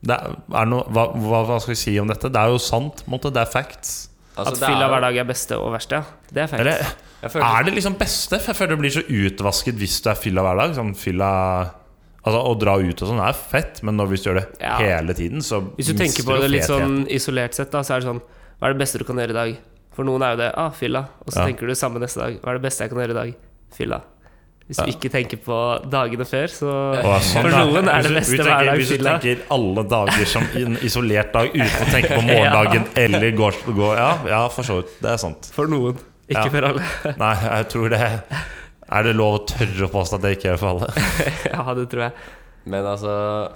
[0.04, 2.28] Det er, er noe, hva, hva, skal vi si om dette?
[2.34, 3.06] Det er jo sant.
[3.06, 4.10] på måte, Det er facts.
[4.34, 6.04] Altså, At fylla hver dag er beste og verste, ja.
[6.34, 6.60] Det er facts.
[6.64, 8.40] Eller føler, er det liksom beste?
[8.42, 10.76] For jeg føler det blir så utvasket hvis du er fylla hver dag.
[10.80, 11.30] Sånn fylla
[12.24, 14.78] Altså Å dra ut og sånn er fett, men når hvis du gjør det Ja.
[14.80, 18.00] hele tiden, så Hvis du tenker på det litt sånn isolert sett, da, så er
[18.00, 19.58] det sånn Hva er det beste du kan gjøre i dag?
[19.94, 21.46] For noen er jo det ah, fylla, og så Ja.
[21.52, 22.40] tenker du samme neste dag.
[22.42, 23.34] Hva er det beste jeg kan gjøre i dag?
[23.74, 24.02] Fylla.
[24.64, 24.86] Hvis Ja.
[24.86, 25.56] du ikke tenker på
[25.92, 26.70] dagene før, så
[27.04, 30.26] Åh, sånn, For noen er det beste tenker- hver dag Hvis du tenker alle dager
[30.26, 34.64] som en isolert dag uten å tenke på morgendagen eller går, går Ja, ja, for
[34.64, 34.96] så vidt.
[35.02, 35.52] Det er sant.
[35.54, 35.98] For noen,
[36.30, 36.50] ikke Ja.
[36.50, 36.82] for alle.
[37.20, 38.24] Nei, jeg tror det
[38.90, 40.88] Er det lov å tørre å påstå at det ikke er for alle?
[41.54, 42.12] ja, det tror jeg.
[42.66, 43.52] Men altså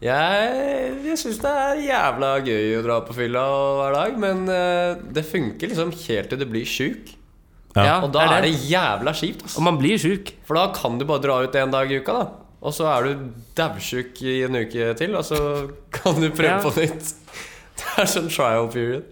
[0.00, 3.42] Jeg, jeg syns det er jævla gøy å dra på fylla
[3.76, 7.10] hver dag, men eh, det funker liksom helt til du blir sjuk.
[7.76, 7.98] Ja.
[8.02, 9.44] Og da er det jævla kjipt.
[9.44, 9.58] Altså.
[9.60, 10.32] Og man blir sjuk.
[10.48, 12.24] For da kan du bare dra ut en dag i uka, da.
[12.60, 13.26] Og så er du
[13.56, 15.38] dævsjuk i en uke til, og så
[15.96, 16.62] kan du prøve Ja.
[16.64, 17.12] på nytt.
[17.80, 19.04] Det er sånn trial period.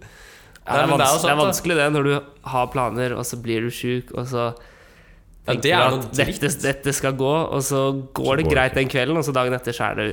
[0.65, 2.11] Ja, det, er Nei, det er det er vanskelig det når du
[2.51, 6.17] har planer, og så blir du sjuk, og så Ja, tenker det er du at
[6.19, 9.33] dette, dette skal gå, og så går det går det greit den kvelden, og så
[9.33, 10.09] dagen etter så er det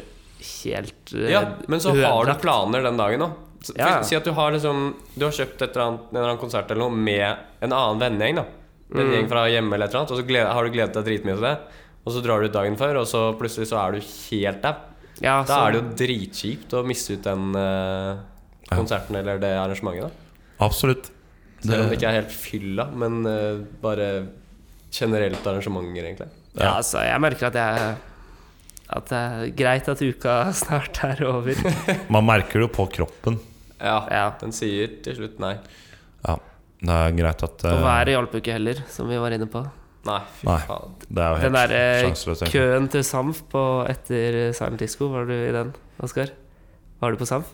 [0.65, 3.33] helt uh, Ja, men så har du planer den dagen òg.
[3.77, 4.01] Ja.
[4.07, 6.71] Si at du har liksom Du har kjøpt et eller annet, en eller annen konsert
[6.71, 7.37] eller noe med
[7.67, 8.37] en annen vennegjeng.
[8.37, 8.45] da
[8.95, 9.13] En Mm.
[9.17, 11.35] gjeng fra hjemme eller et eller annet Og så gled, har du gledet deg dritmye
[11.35, 11.59] til det.
[12.07, 14.75] Og så drar du ut dagen før, og så plutselig så er du helt dau.
[15.21, 18.19] Ja, Da så- er det jo dritkjipt å miste ut den uh,
[18.71, 20.11] konserten eller det arrangementet.
[20.59, 21.11] da Absolutt.
[21.65, 24.29] Selv om det ikke er helt fylla, men uh, bare
[24.93, 26.29] generelt arrangementer, egentlig.
[26.55, 27.97] Ja, altså, jeg merker at jeg
[28.89, 31.55] At det er greit at uka snart er over.
[32.15, 33.41] Man merker det jo på kroppen.
[33.81, 34.27] Ja, Ja.
[34.41, 35.57] den sier til slutt nei.
[36.27, 36.37] Ja,
[36.81, 39.49] det er greit at Og eh, været hjalp jo ikke heller, som vi var inne
[39.51, 39.65] på.
[40.07, 40.59] Nei, fy Nei.
[40.69, 40.93] faen.
[41.11, 45.51] Det er jo Den derre køen til Samf på etter Silent Disco, var du i
[45.51, 46.31] den, Oskar?
[47.03, 47.51] Var du på Samf?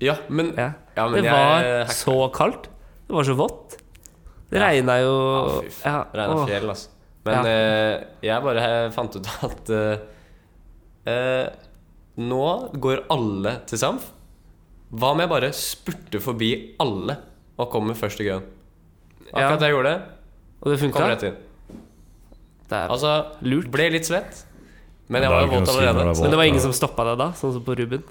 [0.00, 0.70] Ja, men, Ja.
[0.96, 1.88] ja, men det jeg var jeg...
[1.98, 2.68] så kaldt.
[3.08, 3.76] Det var så vått.
[4.50, 4.68] Det Ja.
[4.68, 5.92] regna jo Ja, fy faen.
[5.92, 6.88] ja, Regna fjell, altså.
[7.26, 7.50] Men Ja.
[7.50, 9.98] eh, jeg bare fant ut at eh,
[11.06, 11.46] eh,
[12.16, 12.44] Nå
[12.80, 14.10] går alle til Samf.
[14.96, 17.18] Hva om jeg bare spurter forbi alle
[17.58, 18.46] og kommer først i køen?
[19.32, 19.66] Akkurat ja.
[19.66, 20.00] jeg gjorde det.
[20.62, 21.08] Og det Kom funka?
[21.10, 21.36] rett inn.
[22.66, 23.70] Det er- Altså, Lurt.
[23.70, 24.44] ble litt svett.
[25.08, 26.00] Men jeg var jo det våt allerede.
[26.00, 28.02] er Men det var ingen som stoppa deg da, sånn som på Ruben?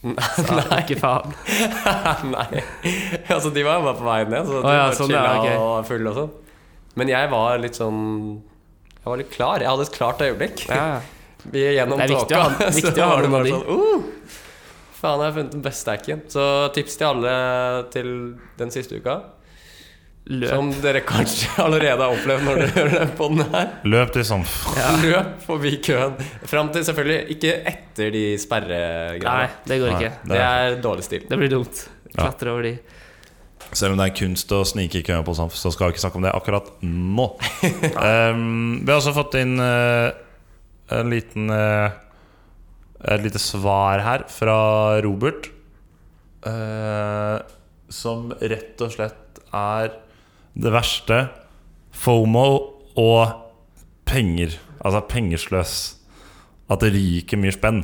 [0.02, 0.80] Nei.
[0.80, 1.32] Ikke faen.
[2.34, 2.62] Nei.
[3.28, 5.24] Altså, de var jo bare på vei ned, så de oh, ja, var sånn, chilla
[5.24, 5.56] ja, okay.
[5.56, 6.30] og fulle og sånn.
[7.00, 8.00] Men jeg var litt sånn
[8.96, 9.62] Jeg var litt klar.
[9.62, 10.66] Jeg hadde et klart øyeblikk.
[10.68, 11.00] Ja.
[11.50, 12.70] Vi er gjennom Det er tåka.
[12.76, 13.56] viktig å ha noen av de.
[13.56, 14.08] sånn uh,
[15.00, 16.24] Faen, jeg har funnet den beste hacken.
[16.28, 17.34] Så tips til alle
[17.94, 18.08] til
[18.60, 19.20] den siste uka.
[20.30, 20.50] Løp.
[20.52, 23.72] Som dere kanskje allerede har opplevd når dere hører den podden her.
[23.88, 24.58] Løp til Samf.
[25.02, 26.20] Løp forbi køen.
[26.46, 29.96] Fram til selvfølgelig ikke etter de Nei, det går Nei.
[29.96, 30.12] ikke.
[30.30, 31.24] Det er dårlig stil.
[31.30, 31.86] Det blir dumt.
[32.10, 32.26] Ja.
[32.26, 32.76] Klatre over de.
[33.72, 36.04] Selv om det er kunst å snike i køen på Samf, så skal vi ikke
[36.04, 37.26] snakke om det akkurat nå.
[37.96, 40.10] um, vi har også fått inn eh,
[40.90, 41.90] en liten eh,
[43.14, 45.46] Et lite svar her fra Robert.
[46.46, 47.38] eh,
[47.90, 49.90] som rett og slett er
[50.54, 51.28] det verste.
[51.92, 52.44] FOMO
[53.00, 53.32] og
[54.06, 54.54] penger.
[54.84, 55.72] Altså pengesløs.
[56.70, 57.82] At det ryker mye spenn.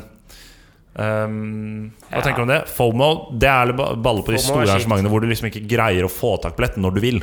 [0.97, 2.23] Um, hva Ja.
[2.23, 2.69] tenker du om det?
[2.73, 6.05] FOMO det er ba- balle på de FOMO store arrangementene hvor du liksom ikke greier
[6.07, 7.19] å få tak billett når du vil.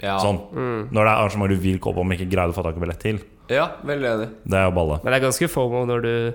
[0.00, 0.38] Ja, Sånn.
[0.54, 0.88] Mm.
[0.92, 2.80] Når det er arrangement du vil gå på, men ikke greier å få tak i
[2.80, 3.18] billett til.
[3.48, 4.28] Ja veldig enig.
[4.44, 5.00] Det er jo balle.
[5.02, 6.34] Men det er ganske fomo når du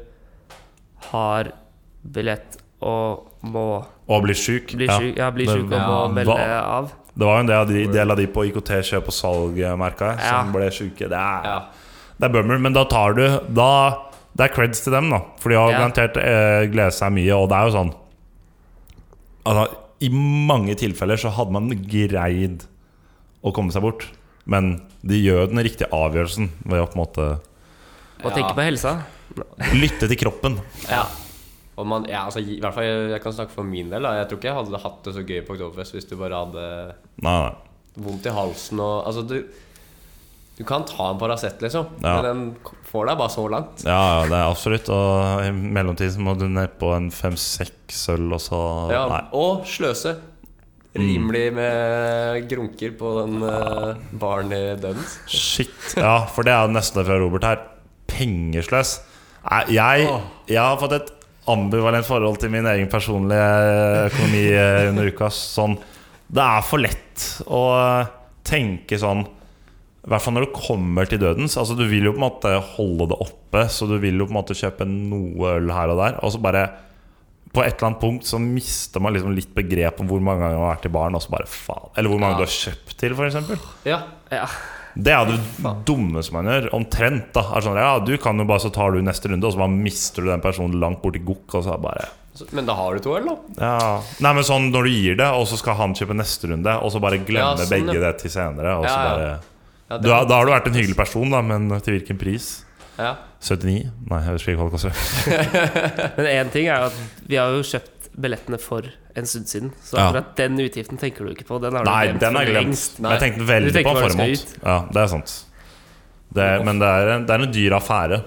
[1.12, 1.52] har
[2.04, 3.63] billett og må
[4.10, 4.73] Og bli sjuk.
[4.76, 4.97] bli Ja.
[4.99, 6.91] syk, ja, bli Men syk og må hva- melde av.
[7.15, 9.56] Det var jo en del av de, del av de på IKT kjøp og salg,
[9.78, 11.08] merka jeg, som ble sjuke.
[11.10, 11.60] Det er, Ja.
[12.19, 13.97] det er bummer, men da tar du da,
[14.36, 15.19] Det er creds til dem, da.
[15.38, 15.78] For de har Ja.
[15.78, 17.93] garantert eh, gledet seg mye, og det er jo sånn
[19.45, 22.63] Altså, I mange tilfeller så hadde man greid
[23.43, 24.08] å komme seg bort.
[24.45, 24.73] Men
[25.08, 27.27] de gjør den riktige avgjørelsen ved å på en måte
[28.23, 28.97] Og tenke på helsa.
[29.73, 30.58] lytte til kroppen.
[30.89, 31.06] Ja.
[31.77, 34.03] Og man, ja, altså, i hvert fall jeg, jeg kan snakke for min del.
[34.06, 34.12] Da.
[34.19, 36.65] Jeg tror ikke jeg hadde hatt det så gøy på Oktoberfest hvis du bare hadde
[37.25, 37.53] Nei, nei.
[38.06, 39.38] vondt i halsen og Altså, du
[40.53, 42.21] Du kan ta en Paracet, liksom, Ja.
[42.21, 42.41] men den
[42.91, 43.82] får deg bare så langt.
[43.88, 44.89] Ja, ja, det er absolutt.
[44.93, 48.60] Og i mellomtiden så må du ned på en fem-seks øl, og så
[48.93, 49.21] Ja, Nei.
[49.34, 50.13] og sløse.
[50.93, 55.17] Rimelig med grunker på den uh, baren i Duns.
[55.25, 55.73] Shit.
[55.97, 57.63] Ja, for det er nesten det fra Robert her.
[58.12, 58.99] Pengesløs.
[59.43, 60.06] Nei, jeg,
[60.51, 61.10] jeg har fått et
[61.49, 63.47] ambivalent forhold til min egen personlige
[64.08, 65.32] økonomi eh, under uka.
[65.34, 65.75] Sånn,
[66.34, 67.63] det er for lett å
[68.47, 71.58] tenke sånn I hvert fall når du kommer til dødens.
[71.60, 74.36] Altså Du vil jo på en måte holde det oppe, så du vil jo på
[74.36, 76.17] en måte kjøpe noe øl her og der.
[76.23, 76.67] Og så bare
[77.54, 80.58] på et eller annet punkt så mister man liksom litt begrep om hvor mange ganger
[80.58, 81.18] man har vært i baren.
[81.30, 82.38] Bare Eller hvor mange Ja.
[82.39, 83.68] du har kjøpt til, f.eks.
[83.86, 84.00] Ja.
[84.32, 84.48] Ja.
[84.96, 85.39] Det er det
[85.86, 86.68] dummeste man gjør.
[86.74, 87.32] Omtrent.
[87.34, 89.58] da er sånn, Ja, du kan jo bare Så tar du neste runde, og så
[89.58, 91.56] bare mister du den personen langt borti gokk.
[91.56, 92.10] Og så bare
[92.52, 93.38] Men da har du to øl, da.
[93.62, 94.02] Ja.
[94.20, 96.92] Nei, men sånn når du gir det, og så skal han kjøpe neste runde, og
[96.92, 98.78] så bare glemme Ja, sånn, begge det til senere.
[98.80, 99.39] Og så bare
[100.02, 102.66] da, da har du vært en hyggelig person, da, men til hvilken pris?
[102.99, 103.15] Ja.
[103.43, 103.91] 79?
[104.10, 104.93] Nei, jeg husker ikke hva det koster.
[106.17, 108.86] Men én ting er at vi har jo kjøpt billettene for
[109.17, 109.71] en stund siden.
[109.84, 110.21] Så Ja.
[110.38, 111.60] den utgiften tenker du ikke på.
[111.62, 112.84] Den Nei, den er glemt.
[113.01, 113.15] Nei.
[113.15, 114.36] Jeg tenkte veldig på formål.
[114.63, 115.34] Ja, det er sant.
[116.34, 118.21] Det, men det er, en, det er en dyr affære.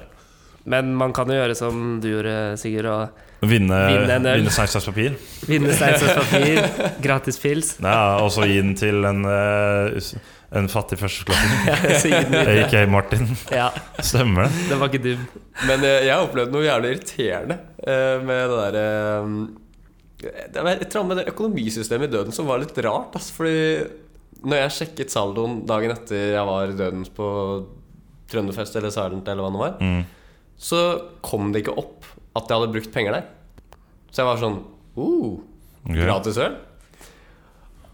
[0.66, 3.76] Men man kan jo gjøre som du gjorde, Sigurd, og Vinne,
[4.08, 5.12] Vinne vinne stein, saks, papir.
[5.46, 6.62] vinne stein, saks, papir,
[7.04, 7.74] gratis pils.
[7.84, 9.98] Ja, og så gi den til en, eh,
[10.54, 12.12] en fattig førsteklassing.
[12.62, 13.26] AK Martin.
[13.50, 14.66] Ja, Stemmer det?
[14.70, 15.24] den var ikke dum.
[15.66, 18.84] Men uh, jeg opplevd noe jævlig irriterende uh, med det derre
[20.54, 23.16] Det var et eller annet med det økonomisystemet i Døden som var litt rart.
[23.18, 27.26] Altså, Fordi når jeg sjekket saldoen dagen etter jeg var i døden på
[28.30, 30.04] Trønderfest eller Silent eller hva det var, Mm.
[30.58, 30.80] så
[31.26, 32.06] kom det ikke opp
[32.36, 33.26] at jeg hadde brukt penger der.
[34.12, 34.56] Så jeg var sånn
[34.96, 35.36] uh,
[35.86, 36.00] okay.
[36.04, 36.56] Gratis øl?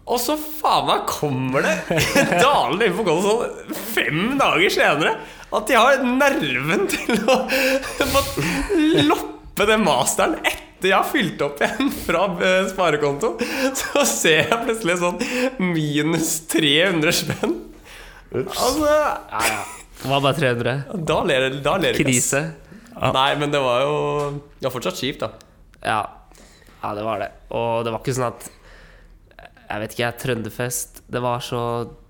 [0.03, 1.75] Og så faen meg kommer det
[2.43, 5.13] dalende inn på kontoen sånn fem dager senere
[5.53, 7.37] at de har nerven til å
[9.07, 13.35] loppe den masteren etter jeg har fylt opp igjen fra eh, sparekonto.
[13.79, 15.21] Så ser jeg plutselig sånn
[15.63, 17.53] minus 300 spenn.
[18.33, 20.75] Altså Det var bare 300.
[21.07, 21.95] Da ler.
[21.95, 22.41] Krise.
[23.13, 23.95] Nei, men det var jo
[24.59, 25.31] Det var fortsatt kjipt, da.
[25.83, 26.01] Ja.
[26.81, 27.29] ja, det var det.
[27.55, 28.49] Og det var ikke sånn at
[29.73, 31.61] Jeg vet ikke, jeg, Trønderfest Det var så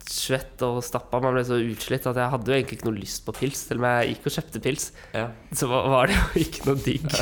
[0.04, 1.22] svett og stappa.
[1.24, 3.62] Man ble så utslitt at jeg hadde jo egentlig ikke noe lyst på pils.
[3.70, 5.30] Til om jeg gikk og kjøpte pils, Ja.
[5.56, 7.06] så var det jo ikke noe digg.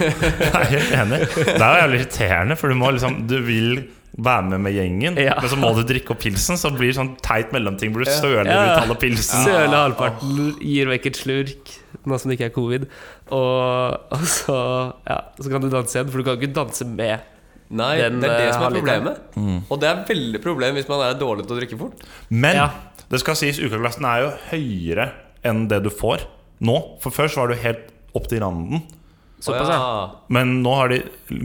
[0.00, 1.18] Jeg er helt enig.
[1.36, 3.82] Det er jo jævlig irriterende, for du må liksom Du vil
[4.20, 5.36] være med med gjengen, Ja.
[5.38, 8.10] men så må du drikke opp pilsen, så blir det sånn teit mellomting hvor du
[8.10, 8.64] søler Ja.
[8.72, 9.44] ut halve pilsen.
[9.46, 11.74] Søle halvparten, gir vekk et slurk,
[12.08, 12.88] nå som det ikke er covid.
[13.30, 14.56] Og, og så,
[15.06, 17.20] ja, så kan du danse igjen, for du kan ikke danse med.
[17.70, 19.18] Nei, Den, det er det eh, som er problemet.
[19.34, 19.70] problemet.
[19.70, 22.00] Og det er veldig problem hvis man er dårlig til å drikke fort.
[22.30, 22.68] Men Ja.
[23.08, 25.10] det skal sies, ukaglassen er jo høyere
[25.46, 26.24] enn det du får
[26.66, 26.76] nå.
[27.00, 28.82] For før så var du helt opp til randen.
[29.40, 30.10] Såpass, ja.
[30.28, 30.98] Men nå har de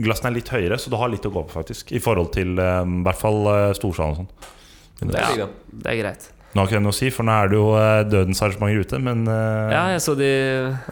[0.04, 1.92] glassene er litt høyere, så du har litt å gå på, faktisk.
[1.96, 5.08] I forhold til eh, i hvert fall uh, storsalen og sånn.
[5.12, 5.46] Det Ja.
[5.72, 6.26] Det er greit.
[6.52, 7.70] Nå har ikke det noe å si, for nå er det jo
[8.10, 10.28] dødens arrangementer ute, men uh, Ja, jeg så de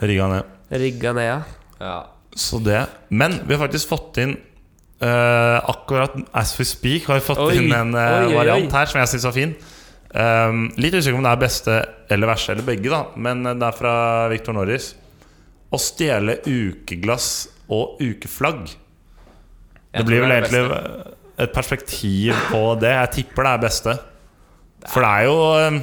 [0.01, 0.44] rigga ned.
[0.70, 1.38] rigga ned, ja.
[1.81, 1.99] Ja.
[2.37, 4.37] Så det Men vi har faktisk fått inn
[5.05, 8.75] eh, Akkurat as we speak har vi fått Oi, inn en uh, oi, variant oi.
[8.79, 9.55] her som jeg syns var fin.
[10.14, 11.77] Um, litt usikker om det er beste
[12.14, 13.95] eller verste eller begge, da men eh, det er fra
[14.31, 14.93] Victor Norris.
[15.75, 17.29] Å stjele ukeglass
[17.75, 18.69] og ukeflagg.
[18.71, 21.14] Jeg Det blir vel det egentlig beste.
[21.43, 22.93] et perspektiv på det.
[22.95, 23.97] Jeg tipper det er beste.
[24.90, 25.37] For det er jo
[25.75, 25.81] um,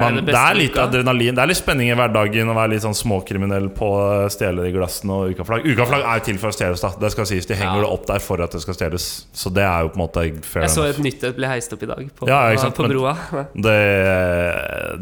[0.00, 0.86] man, det det, er litt uka?
[0.86, 1.34] adrenalin.
[1.36, 4.70] Det er litt spenning i hverdagen å være litt sånn småkriminell på å stjele de
[4.72, 5.66] glassene og ukaflagg.
[5.68, 6.90] Ukaflagg er jo til for å stjeles, da.
[7.02, 7.48] Det skal sies.
[7.50, 7.84] De henger Ja.
[7.84, 9.26] det opp der for at det skal stjeles.
[9.36, 11.76] Så det er jo på en måte fair Jeg så et nytt et ble heist
[11.76, 13.12] opp i dag på, Ja, på broa.
[13.52, 13.76] Det,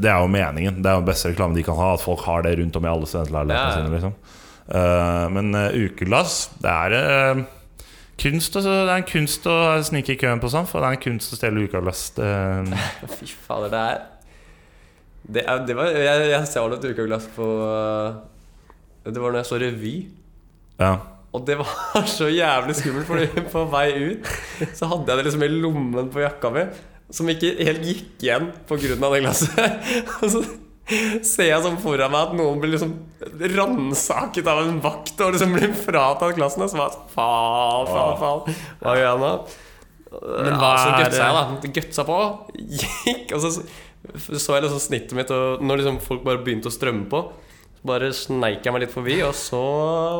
[0.02, 0.82] det er jo meningen.
[0.82, 1.94] Det er jo den beste reklamen de kan ha.
[1.94, 3.94] At folk har det rundt om i alle studentleilighetene Ja, sine.
[3.94, 4.14] Liksom.
[4.70, 7.40] Uh, men uh, ukeglass, det er uh,
[8.20, 10.66] kunst å, Det er en kunst å snike i køen på sånn.
[10.70, 12.10] For det er en kunst å stjele ukeglass.
[13.18, 14.00] Fy fader, det er
[15.22, 18.20] Det, er, det var Jeg, jeg stjal et ukeglass på uh,
[19.04, 19.94] Det var når jeg så revy.
[20.80, 20.94] ja.
[21.30, 24.30] Og det var så jævlig skummelt, Fordi på vei ut
[24.74, 26.64] så hadde jeg det liksom i lommen på jakka mi,
[27.14, 28.96] som ikke helt gikk igjen pga.
[28.96, 29.92] det glasset.
[30.24, 30.42] Og så
[31.22, 32.96] ser jeg sånn foran meg at noen blir liksom
[33.54, 36.66] ransaket av en vakt og liksom blir fratatt glassene.
[36.70, 38.62] Så var jeg sånn Faen, faen, faen.
[38.82, 39.32] Hva gjør jeg nå?
[40.10, 41.72] Men hva så gutsa jeg, da.
[41.78, 42.18] Gutsa på.
[42.58, 43.36] Gikk.
[43.36, 43.52] Og så
[44.16, 47.20] så jeg liksom snittet mitt, og når liksom folk bare begynte å strømme på,
[47.80, 49.60] så bare sneik jeg meg litt forbi, og så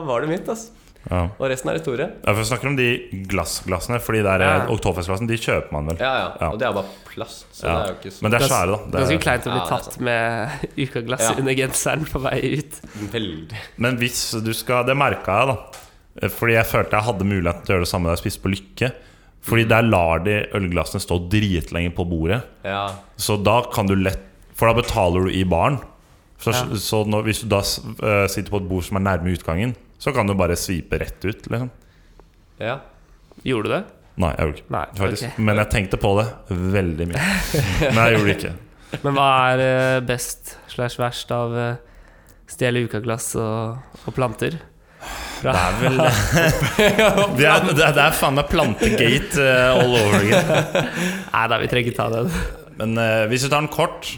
[0.06, 0.48] var det mitt.
[0.48, 0.76] Altså.
[1.08, 1.22] Ja.
[1.40, 2.06] Og resten er historie.
[2.20, 2.88] Ja, for Vi snakker om de
[3.30, 4.66] glassglassene, Fordi det er Ja.
[4.68, 5.26] Oktoberfestglassen.
[5.30, 5.96] De kjøper man vel.
[5.98, 6.26] Ja, ja.
[6.42, 6.50] Ja.
[6.52, 7.46] Og det er bare plast.
[7.56, 7.78] Så Ja.
[7.78, 8.76] det er jo ikke så Men det er svære, da.
[8.84, 10.50] Det Ganske er, kleint å bli Ja, tatt med
[10.84, 11.34] ukaglass Ja.
[11.38, 12.80] under genseren på vei ut.
[13.16, 16.28] veldig men hvis du skal Det merka jeg, da.
[16.28, 18.52] Fordi jeg følte jeg hadde muligheten til å gjøre det samme da jeg spiste på
[18.52, 18.92] Lykke.
[19.46, 22.42] Fordi der lar de ølglassene stå dritlenge på bordet.
[22.66, 22.83] Ja.
[23.16, 24.26] Så da kan du lett
[24.61, 25.79] For da betaler du i baren.
[26.40, 26.76] Så, Ja.
[26.76, 30.12] så når, hvis du da uh, sitter på et bord som er nærme utgangen, så
[30.12, 31.46] kan du bare svipe rett ut.
[31.48, 31.70] Liksom.
[32.61, 32.79] ja.
[33.44, 33.85] Gjorde du det?
[34.20, 34.85] Nei, jeg gjorde ikke Nei.
[35.09, 35.31] okay.
[35.40, 36.26] Men jeg tenkte på det
[36.76, 37.22] veldig mye.
[37.87, 38.53] Men jeg gjorde det ikke.
[39.05, 41.68] Men hva er eh, best slash verst av uh,
[42.50, 44.59] stjele ukaglass og, og planter?
[45.40, 46.00] Det er vel
[47.38, 50.90] Det er, det er, det er faen meg plantegate eh, all over again.
[51.34, 52.34] Nei da, vi trenger ikke ta den.
[52.80, 54.10] Men uh, hvis du tar den kort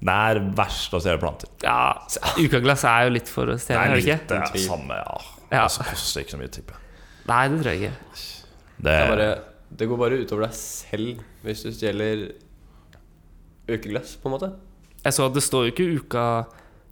[0.00, 1.50] Det er verst å stjele planter.
[1.64, 1.94] Ja,
[2.40, 4.18] ukaglass er jo litt for å Det stjele, er det ikke?
[4.30, 5.20] det er samme, ja.
[5.50, 5.64] Ja.
[5.66, 6.86] Altså, koster ikke så mye, tipper jeg.
[7.30, 7.94] Nei, det tror jeg ikke.
[8.80, 9.28] Det, Det, bare,
[9.80, 12.22] det går bare utover deg selv hvis du stjeler
[13.70, 14.50] ukeglass, på en måte.
[15.04, 16.24] Jeg så at det står jo ikke uka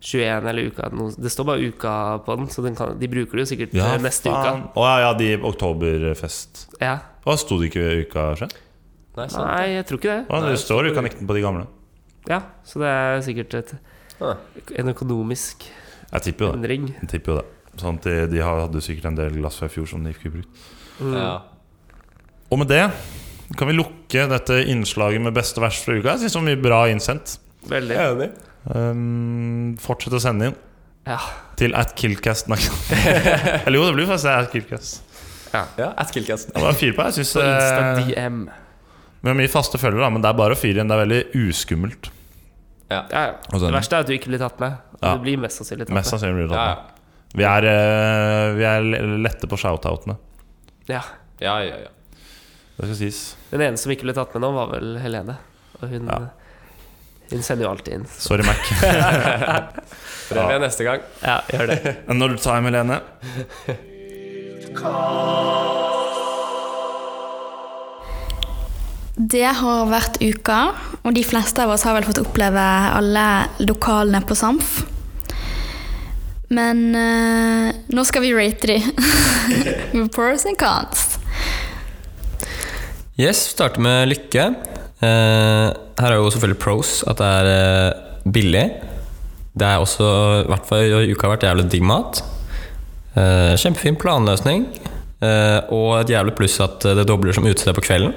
[0.01, 1.93] 21 eller uka Det står bare uka
[2.25, 4.63] på den, så den kan, de bruker det jo sikkert ja, eh, neste faen.
[4.79, 6.69] Å ja, ja, de oktoberfest.
[6.75, 6.85] uka.
[6.85, 6.99] Ja.
[7.25, 8.53] Hva sto det ikke uka sjøl?
[9.19, 9.27] Nei.
[9.35, 10.21] Nei, jeg tror ikke det.
[10.31, 11.67] Å, Nei, Det står uka 19 på de gamle.
[12.29, 13.75] Ja, Så det er sikkert et,
[14.21, 14.35] Ah.
[14.77, 15.63] en økonomisk
[16.13, 16.59] Jeg tipper jo det.
[16.59, 16.89] endring.
[17.03, 17.47] Jeg tipper jo det.
[17.79, 20.31] Sånn at de, de hadde sikkert en del glass fra i fjor som de ikke
[20.33, 20.51] brukte.
[21.01, 21.15] Mm.
[21.15, 21.43] Ja.
[22.51, 22.91] Og med det
[23.57, 26.15] kan vi lukke dette innslaget med beste vers fra uka.
[26.17, 27.39] Jeg synes det var mye bra innsendt.
[27.69, 27.95] Veldig.
[27.95, 28.31] Jeg er Enig.
[28.69, 30.57] Um, fortsett å sende inn
[31.09, 31.19] Ja.
[31.57, 32.51] til at killcast.
[33.67, 35.05] Eller jo, det blir faktisk at killcast.
[35.53, 35.65] Ja,
[35.97, 36.51] at Killcast.
[36.53, 37.05] Det var fire på.
[37.09, 38.43] Jeg syns eh, DM.
[39.23, 40.91] Vi har mye faste følgere, da, men det er bare å fyre inn.
[40.91, 42.11] Det er veldig uskummelt.
[42.89, 43.23] Ja, ja.
[43.53, 44.77] Og Det verste er at du ikke blir tatt med.
[45.01, 45.15] Ja.
[45.17, 46.95] Du blir mest sannsynlig tatt Mest sannsynlig blir det Ja, tatt med.
[47.39, 48.87] Vi er, eh, vi er
[49.25, 50.17] lette på shoutoutene.
[50.89, 51.03] Ja.
[51.45, 51.81] ja, ja.
[51.87, 51.91] ja.
[52.79, 53.21] Det skal sies.
[53.51, 55.37] Den ene som ikke ble tatt med nå, var vel Helene.
[55.81, 56.21] Og hun, Ja.
[57.31, 58.07] Hun sender jo alltid inn.
[58.09, 58.57] Sorry, Mac.
[60.29, 61.05] Prøv jeg neste gang.
[61.23, 61.95] Ja, gjør det.
[62.21, 63.01] Når du tar med Helene
[69.19, 70.59] Det har vært uka,
[71.03, 72.63] og de fleste av oss har vel fått oppleve
[72.95, 73.25] alle
[73.65, 74.79] lokalene på Samf.
[76.55, 78.79] Men eh, nå skal vi rate de.
[80.15, 81.19] Pros and cons.
[83.19, 84.53] Yes, starter med Lykke.
[84.99, 85.69] Eh,
[86.01, 88.65] her er jo selvfølgelig pros at det er eh, billig.
[89.59, 90.09] Det er også,
[90.45, 92.23] i hvert fall i uka, vært jævlig digg mat.
[93.19, 94.69] Eh, kjempefin planløsning.
[95.75, 98.13] Og et jævlig pluss at det dobler som utested på kvelden.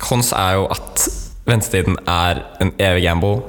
[0.00, 1.04] Kons er jo at
[1.44, 3.42] ventetiden er en evig gamble.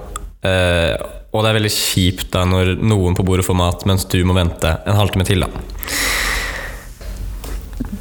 [0.44, 4.36] Og det er veldig kjipt da når noen på bordet får mat, mens du må
[4.36, 5.48] vente en halvtime til.
[5.48, 5.64] da.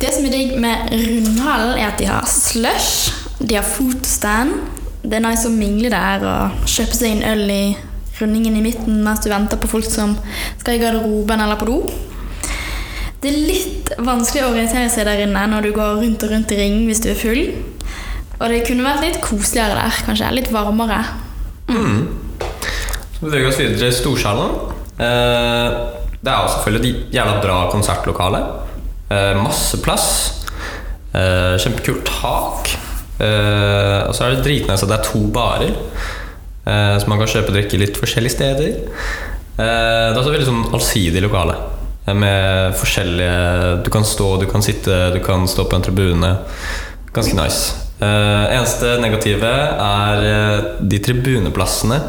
[0.05, 4.51] Det som er digg med Rundhallen, er at de har slush, de har fotostand.
[5.01, 7.63] Det er nice å mingle der og kjøpe seg en øl i
[8.19, 10.13] rundingen i midten mens du venter på folk som
[10.61, 11.79] skal i garderoben eller på do.
[13.23, 16.53] Det er litt vanskelig å orientere seg der inne når du går rundt og rundt
[16.53, 17.41] i ring hvis du er full.
[18.43, 20.35] Og det kunne vært litt koseligere der, kanskje.
[20.37, 21.01] Litt varmere.
[21.65, 24.53] Så beveger vi oss videre til Storsalen.
[25.01, 25.81] Eh,
[26.21, 28.45] det er jo selvfølgelig et jævla bra konsertlokale.
[29.11, 30.09] Eh, masse plass.
[31.13, 32.73] Eh, kjempekult tak.
[33.19, 35.77] Eh, og så er det dritnice at det er to barer,
[36.65, 38.77] så man kan kjøpe og drikke litt forskjellige steder.
[39.59, 41.59] Det er også veldig sånn allsidig lokale.
[42.17, 46.31] Med forskjellige Du kan stå, du kan sitte, du kan stå på en tribune.
[47.13, 47.85] Ganske nice.
[48.05, 52.01] Eh, eneste negative er eh, de tribuneplassene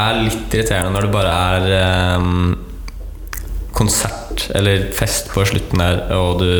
[0.00, 2.24] er litt irriterende når det bare er eh,
[3.76, 4.19] konsert
[4.54, 6.50] eller fest på slutten der, og du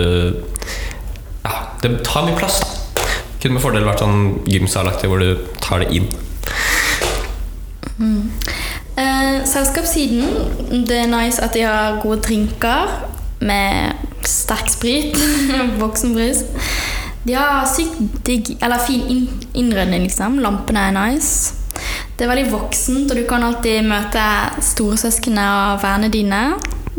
[1.45, 1.53] Ja,
[1.83, 2.61] det tar mye plass.
[3.41, 6.11] Kunne med fordel vært sånn gymsalaktig hvor du tar det inn.
[9.01, 12.91] Eh, selskapssiden, det er nice at de har gode drinker
[13.41, 13.97] med
[14.29, 15.17] sterk sprit,
[15.83, 16.45] voksenbrus.
[17.25, 20.39] De har sykt digg, eller fin inn, innredning, liksom.
[20.45, 21.55] Lampene er nice.
[22.17, 24.25] Det er veldig voksent, og du kan alltid møte
[24.65, 26.43] storesøsknene og vennene dine.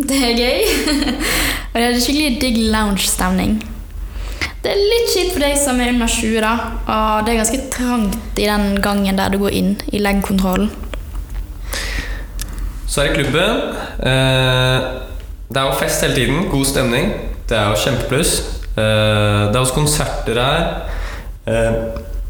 [0.01, 0.61] Det er gøy.
[1.73, 3.59] og det er skikkelig digg lounge-stemning.
[4.61, 6.53] Det er litt kjipt for deg som er under 20, da.
[6.85, 10.69] Og det er ganske trangt i den gangen der du går inn i leggkontrollen.
[12.85, 13.61] Så er det klubben.
[14.03, 14.89] Eh,
[15.51, 16.45] det er jo fest hele tiden.
[16.51, 17.13] God stemning.
[17.49, 18.35] Det er jo kjempepluss.
[18.75, 20.67] Eh, det er også konserter her.
[21.47, 21.81] Eh,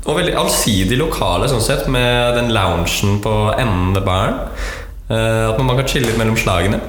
[0.05, 4.39] og veldig allsidig lokale, sånn sett, med den loungen på enden av baren.
[5.11, 6.79] At man kan chille litt mellom slagene.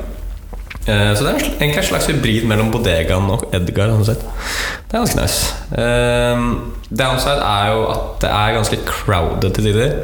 [0.82, 3.92] Eh, så det er en egentlig en slags hybrid mellom bodegaen og Edgar.
[4.02, 4.18] Sånn.
[4.18, 5.52] Det er ganske nice.
[5.78, 6.46] Eh,
[6.90, 9.94] downside er jo at det er ganske crowded til tider.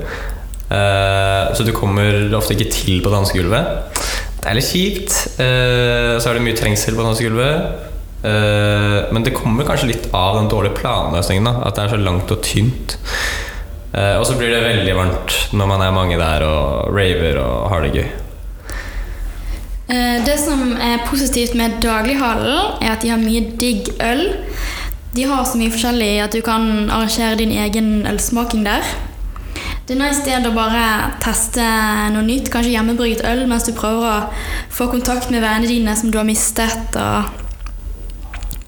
[0.69, 3.99] Eh, så du kommer ofte ikke til på dansegulvet.
[4.38, 5.17] Det er litt kjipt.
[5.43, 7.85] Eh, så er det mye trengsel på dansegulvet.
[8.19, 11.47] Men det kommer kanskje litt av den dårlige planløsningen.
[11.47, 12.97] Da, at det er så langt og tynt.
[13.95, 17.87] Og så blir det veldig varmt når man er mange der og raver og har
[17.87, 18.09] det gøy.
[19.88, 24.35] Eh, Det som er positivt med daglighallen, er at de har mye digg øl.
[25.16, 28.85] De har så mye forskjellig at du kan arrangere din egen ølsmaking der.
[29.88, 31.64] Det er nice sted å bare teste
[32.12, 34.27] noe nytt, kanskje hjemmebrygget øl, mens du prøver å
[34.68, 37.24] få kontakt med vennene dine som du har mistet, og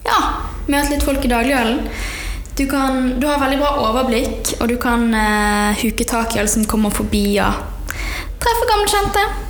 [0.08, 0.20] ja,
[0.66, 1.84] møte litt folk i dagligølen.
[2.56, 6.48] Du, kan, du har veldig bra overblikk, og du kan eh, huke tak i alle
[6.48, 7.92] som kommer forbi, og
[8.40, 9.49] treffe gamle kjente.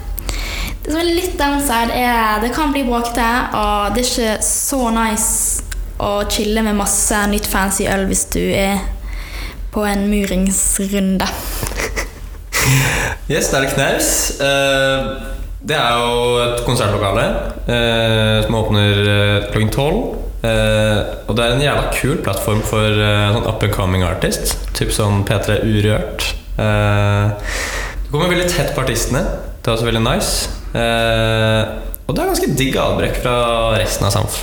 [0.90, 3.22] Det som er litt downside, er det kan bli bråkete,
[3.54, 8.40] og det er ikke så nice å chille med masse nytt fancy øl hvis du
[8.42, 8.80] er
[9.70, 11.28] på en muringsrunde.
[13.30, 14.08] Yes, det er Knaus.
[14.42, 15.06] Eh,
[15.62, 17.28] det er jo et konsertlokale
[17.70, 20.00] eh, som åpner eh, klokken tolv.
[20.42, 22.98] Og det er en jævla kul plattform for
[23.36, 24.56] sånn up and coming artist.
[24.74, 26.32] Typ sånn P3 Urørt.
[26.58, 27.30] Uh,
[28.02, 29.22] du kommer veldig tett på artistene.
[29.60, 30.48] Det er også veldig nice.
[30.72, 31.62] Eh,
[32.06, 33.34] og det er ganske digg avbrekk fra
[33.76, 34.38] resten av Samf.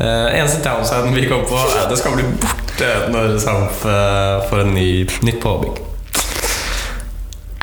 [0.00, 4.42] Eh, eneste downsiden vi kom på, er at det skal bli borte når Samf eh,
[4.50, 4.90] får en ny,
[5.24, 5.80] nytt påbygg.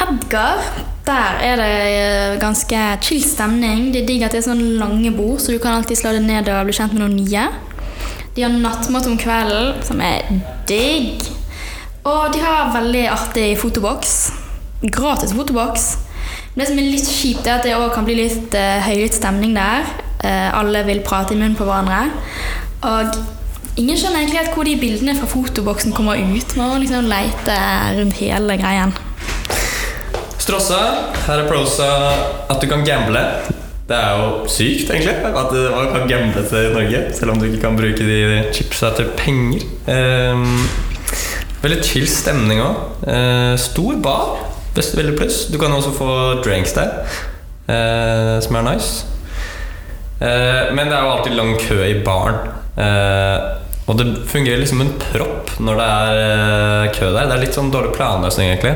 [0.01, 0.65] Edgar,
[1.05, 3.91] der er det ganske chill stemning.
[3.93, 6.25] Det er digg at det er sånn lange bord, så du kan alltid slå det
[6.25, 7.45] ned og bli kjent med noen nye.
[8.33, 10.25] De har nattmat om kvelden, som er
[10.69, 11.21] digg.
[12.07, 14.17] Og de har veldig artig fotoboks.
[14.81, 16.06] Gratis fotoboks.
[16.57, 19.51] Det som er litt kjipt, er at det også kan bli litt uh, høylytt stemning
[19.53, 19.91] der.
[20.23, 22.07] Uh, alle vil prate i munnen på hverandre.
[22.81, 23.19] Og
[23.77, 26.55] ingen skjønner egentlig helt hvor de bildene fra fotoboksen kommer ut.
[26.57, 27.59] Man må liksom lete
[27.99, 28.95] rundt hele greien.
[30.41, 30.81] Strossa,
[31.27, 31.91] her er prosa
[32.49, 33.21] at du kan gamble.
[33.87, 37.67] Det er jo sykt, egentlig, at man kan gamble til Norge, selv om du ikke
[37.67, 38.19] kan bruke de
[38.57, 39.61] chipsa til penger.
[39.85, 40.65] Um,
[41.61, 42.81] veldig chill stemning òg.
[43.61, 44.46] stor bar,
[44.77, 45.43] best veldig pluss.
[45.51, 46.09] Du kan også få
[46.45, 46.93] drinks der,
[47.67, 49.05] eh, som er nice.
[50.21, 52.39] Eh, men det er jo alltid lang kø i baren.
[52.77, 53.37] Eh,
[53.87, 57.27] og det fungerer liksom en propp når det er eh, kø der.
[57.29, 58.73] Det er litt sånn dårlig planløsning, egentlig.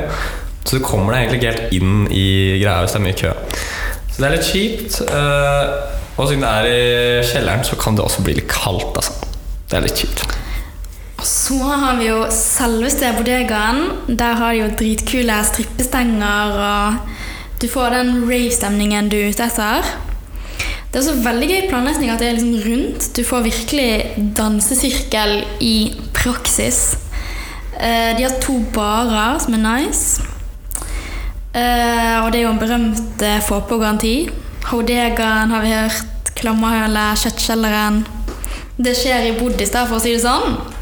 [0.64, 2.28] Så du kommer deg egentlig ikke helt inn i
[2.62, 3.34] greia hvis det er mye kø.
[4.12, 5.02] Så det er litt kjipt.
[5.08, 9.16] eh, og siden det er i kjelleren, så kan det også bli litt kaldt, altså.
[9.72, 10.26] Det er litt kjipt.
[11.22, 13.84] Og så har vi jo selveste bodegaen.
[14.10, 19.86] Der har de jo dritkule strippestenger, og du får den rave-stemningen du er ute etter.
[20.90, 23.06] Det er også veldig gøy planløsning at det er liksom rundt.
[23.14, 25.76] Du får virkelig dansesirkel i
[26.18, 26.98] praksis.
[27.78, 30.26] Eh, de har to barer som er nice.
[31.54, 34.16] Eh, og det er jo en berømt eh, få på-garanti.
[34.74, 36.36] Hodegaen har vi hørt.
[36.42, 38.06] Klammerhølet, Kjøttkjelleren.
[38.82, 40.81] Det skjer i Buddhistad, for å si det sånn.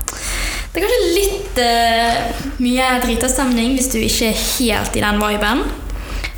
[0.70, 5.64] Det er kanskje litt uh, mye dritastemning hvis du ikke er helt i den viben.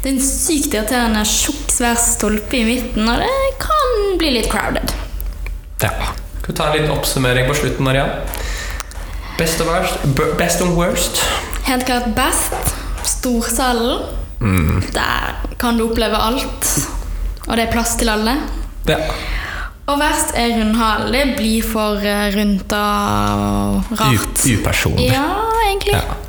[0.01, 4.47] Det er en sykt irriterende tjukk, svær stolpe i midten, og det kan bli litt
[4.49, 4.95] crowded.
[5.83, 5.91] Ja.
[6.39, 8.07] Skal vi ta en liten oppsummering på slutten, Maria?
[9.37, 9.61] Best,
[10.39, 11.21] best and worst.
[11.67, 12.73] Helt klart best.
[13.05, 14.01] Storsalen.
[14.95, 16.71] Der kan du oppleve alt.
[17.47, 18.39] Og det er plass til alle.
[18.89, 18.97] Ja.
[19.89, 21.07] Og verst er rundhall.
[21.11, 24.43] Det blir for eh, rundt og rart.
[24.45, 25.07] U upersonlig.
[25.11, 25.25] Ja,
[25.67, 25.95] egentlig.
[25.97, 26.19] Ja.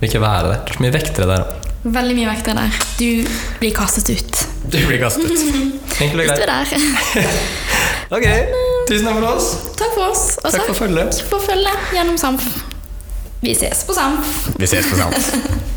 [0.00, 0.62] Vil ikke være der.
[0.62, 1.58] Det er så mye vektere der òg.
[1.82, 2.76] Veldig mye vektere der.
[2.98, 3.08] Du
[3.58, 4.44] blir kastet ut.
[4.70, 5.32] Du blir kastet.
[6.02, 7.28] Enkelt og greit.
[8.12, 8.26] Ok,
[8.90, 9.46] tusen takk for oss.
[9.80, 10.24] Takk for oss.
[10.44, 11.22] Og Takk for følget.
[11.30, 12.44] for følget gjennom Samf.
[13.40, 14.50] Vi ses på Samf.
[14.60, 15.32] Vi ses på Samf.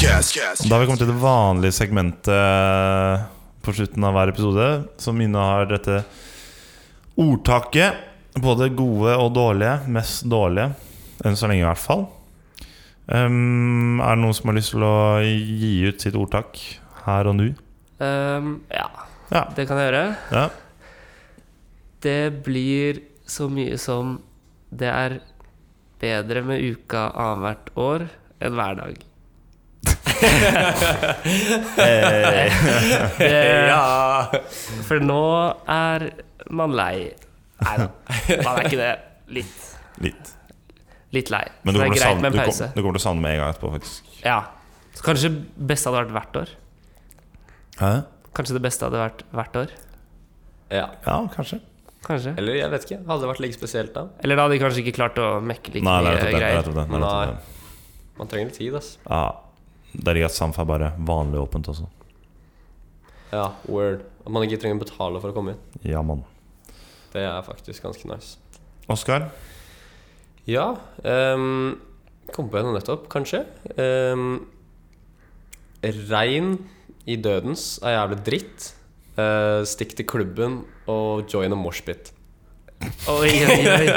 [0.00, 3.26] Da har vi kommet til det vanlige segmentet
[3.60, 5.98] på slutten av hver episode, som innehar dette
[7.20, 7.98] ordtaket.
[8.40, 9.74] Både gode og dårlige.
[9.92, 10.70] Mest dårlige.
[11.26, 12.06] Enn så lenge, i hvert fall.
[13.10, 16.56] Um, er det noen som har lyst til å gi ut sitt ordtak
[17.04, 17.50] her og nå?
[18.00, 18.86] Um, ja,
[19.34, 19.44] Ja.
[19.56, 20.16] det kan jeg gjøre.
[20.32, 20.46] ja.
[22.00, 24.22] Det blir så mye som
[24.72, 25.18] Det er
[26.00, 28.08] bedre med uka annethvert år
[28.40, 29.09] enn hver dag.
[31.80, 32.50] Hey.
[33.18, 34.40] Det,
[34.88, 35.20] For nå
[35.70, 36.06] er
[36.50, 37.10] man lei.
[37.60, 37.88] Nei da,
[38.44, 38.92] man er ikke det.
[39.36, 39.66] Litt.
[40.02, 40.32] Litt.
[41.14, 41.42] Litt lei.
[41.66, 42.70] Men du det er greit savne, med en pause.
[42.74, 44.10] du kommer til å savne med en gang etterpå, faktisk.
[44.24, 44.38] Ja.
[44.96, 45.30] Så kanskje
[45.70, 46.54] best hadde vært hvert år.
[47.80, 47.92] Hæ?
[48.36, 49.74] Kanskje det beste hadde vært hvert år.
[50.70, 50.86] Ja.
[51.06, 51.60] Ja, kanskje.
[52.06, 52.32] Kanskje.
[52.40, 52.98] Eller jeg vet ikke.
[53.08, 54.06] Hadde det vært like spesielt da?
[54.24, 56.70] Eller da hadde de kanskje ikke klart å mekke like Nei, mye er er greier.
[56.70, 57.38] er det.
[58.20, 59.00] Man trenger litt tid, altså.
[59.04, 59.24] Ja.
[59.94, 61.88] Ikke at Samf er bare vanlig åpent også.
[63.30, 64.04] Ja, word.
[64.24, 65.86] At man ikke trenger å betale for å komme inn.
[65.86, 66.24] Ja, mann.
[67.10, 68.38] Det er faktisk ganske nice.
[68.90, 69.28] Oskar?
[70.48, 70.72] Ja
[71.04, 71.76] um,
[72.34, 73.42] Kom på noe nettopp, kanskje.
[73.74, 74.46] Um,
[75.82, 76.52] regn
[77.10, 78.68] i dødens er jævlig dritt.
[79.18, 80.60] Uh, stikk til klubben
[80.90, 82.12] og join a moshpit.
[82.80, 83.88] Oi, oi, oi.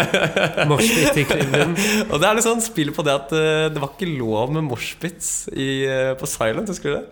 [0.67, 1.75] Moshpit i klubben.
[2.09, 4.65] Og det er litt sånn spill på det at eh, det var ikke lov med
[4.67, 7.05] moshpits i, eh, på Silent, husker du det?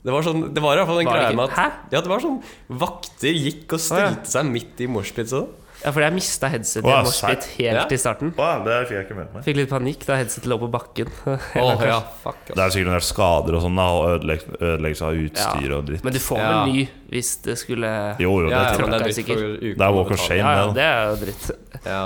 [0.00, 1.64] Det var, sånn, det var i hvert fall en greie med at Hæ?
[1.92, 2.38] Ja, det var sånn
[2.80, 4.06] Vakter gikk og Å, ja.
[4.06, 7.78] stilte seg midt i moshpits og Ja, fordi jeg mista headsetet i ja, moshpit helt
[7.78, 7.84] Ja.
[7.88, 8.32] i starten.
[8.36, 9.44] Å, det fikk jeg ikke med meg.
[9.46, 11.08] Fikk litt panikk da headsetet lå på bakken.
[11.64, 14.26] Åh, ja, fuck Det er sikkert en del skader og sånn, da, og
[14.60, 16.04] ødeleggelse av utstyr og dritt.
[16.04, 16.50] Men du får Ja.
[16.50, 18.92] vel ny hvis det skulle Jo, jo, det Ja, ja, tror jeg.
[18.92, 20.42] det er for Det er walk of shame.
[20.44, 21.50] Ja, ja, det, er jo dritt.
[21.86, 22.02] Ja.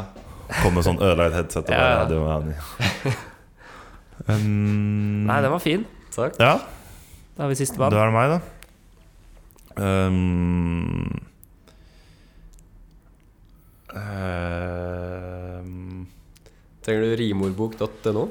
[0.62, 1.99] Komme med sånn ødelagt headset og bare ja.
[1.99, 3.12] ja, det var ja.
[4.29, 5.87] um, Nei, den var fin.
[6.14, 6.39] Takk.
[6.39, 6.59] Ja,
[7.35, 7.99] Da har vi siste da band.
[7.99, 8.41] er det meg, da.
[9.83, 11.34] Um,
[13.95, 16.07] um,
[16.85, 18.25] Trenger du rimordbok.no?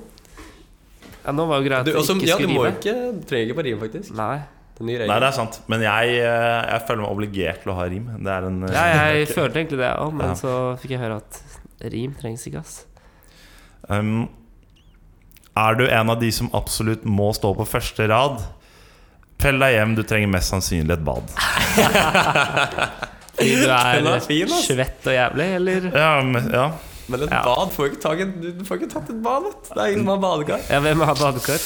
[1.23, 3.23] Ja, nå var jo greia at Du, ikke også, ikke ja, du må ikke, trege
[3.29, 4.09] trenger ikke på rim, faktisk.
[4.17, 4.37] Nei.
[4.73, 5.55] Det er Nei, det er sant.
[5.69, 8.07] Men jeg, eh, jeg føler meg obligert til å ha rim.
[8.25, 8.83] Det er en eh, Ja,
[9.13, 10.35] jeg følte egentlig det òg, men Ja.
[10.39, 10.51] så
[10.81, 11.31] fikk jeg høre at
[11.93, 12.75] rim trengs ikke, ass.
[13.89, 14.25] um,
[15.55, 18.41] Er du en av de som absolutt må stå på første rad?
[19.37, 21.23] Pell deg hjem, du trenger mest sannsynlig et bad.
[23.33, 25.91] Fordi du er er fin, svett og jævlig, eller?
[25.97, 26.71] Ja, men, ja.
[27.11, 27.41] Men et Ja.
[27.43, 28.25] bad får ikke tak i
[28.55, 29.73] Du får ikke tatt et bad, vet du.
[29.75, 30.61] Det er ingen som har badekar.
[30.71, 31.59] Ja, hvem har badekar?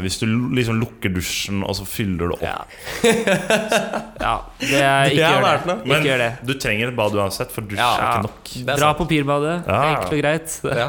[0.00, 0.24] Hvis du
[0.56, 2.64] liksom lukker dusjen, og så fyller du opp Ja.
[3.04, 5.66] ja, det er Det ikke har gjør det.
[5.68, 5.76] noe.
[5.84, 6.30] Men Ikke gjør det.
[6.48, 7.90] du trenger et bad uansett, for dusj Ja.
[7.98, 8.48] er ikke nok.
[8.56, 8.98] Er Dra sant.
[8.98, 9.54] på pirbadet.
[9.68, 9.82] Ja.
[9.92, 10.60] Enkelt og greit.
[10.64, 10.88] Ja.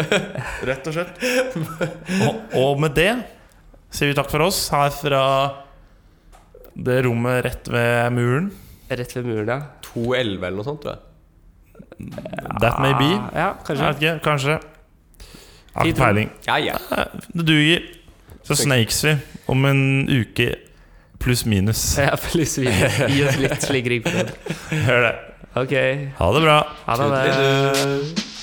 [0.70, 1.14] Rett og slett.
[2.28, 3.10] Og, og med det
[3.94, 5.24] sier vi takk for oss her fra
[6.76, 8.52] det rommet rett ved muren.
[8.98, 9.60] Rett ved muren, ja.
[9.88, 11.00] 2,11 eller noe sånt, tror jeg.
[12.60, 13.10] That may be.
[13.14, 13.86] Ja, Ja, Jeg kanskje.
[13.86, 14.58] vet ikke, kanskje.
[15.74, 16.30] Jeg har ikke peiling.
[16.46, 16.76] Ja, ja.
[17.34, 17.80] Det duger.
[18.44, 19.14] Så snakes vi
[19.48, 20.50] om en uke
[21.18, 21.96] pluss minus.
[22.02, 22.98] Ja, pluss-minus.
[23.08, 24.30] Gi oss litt slingring på den.
[24.84, 25.14] Hør det.
[25.56, 25.74] Ok.
[26.18, 26.58] Ha det bra.
[26.86, 28.33] Ha det.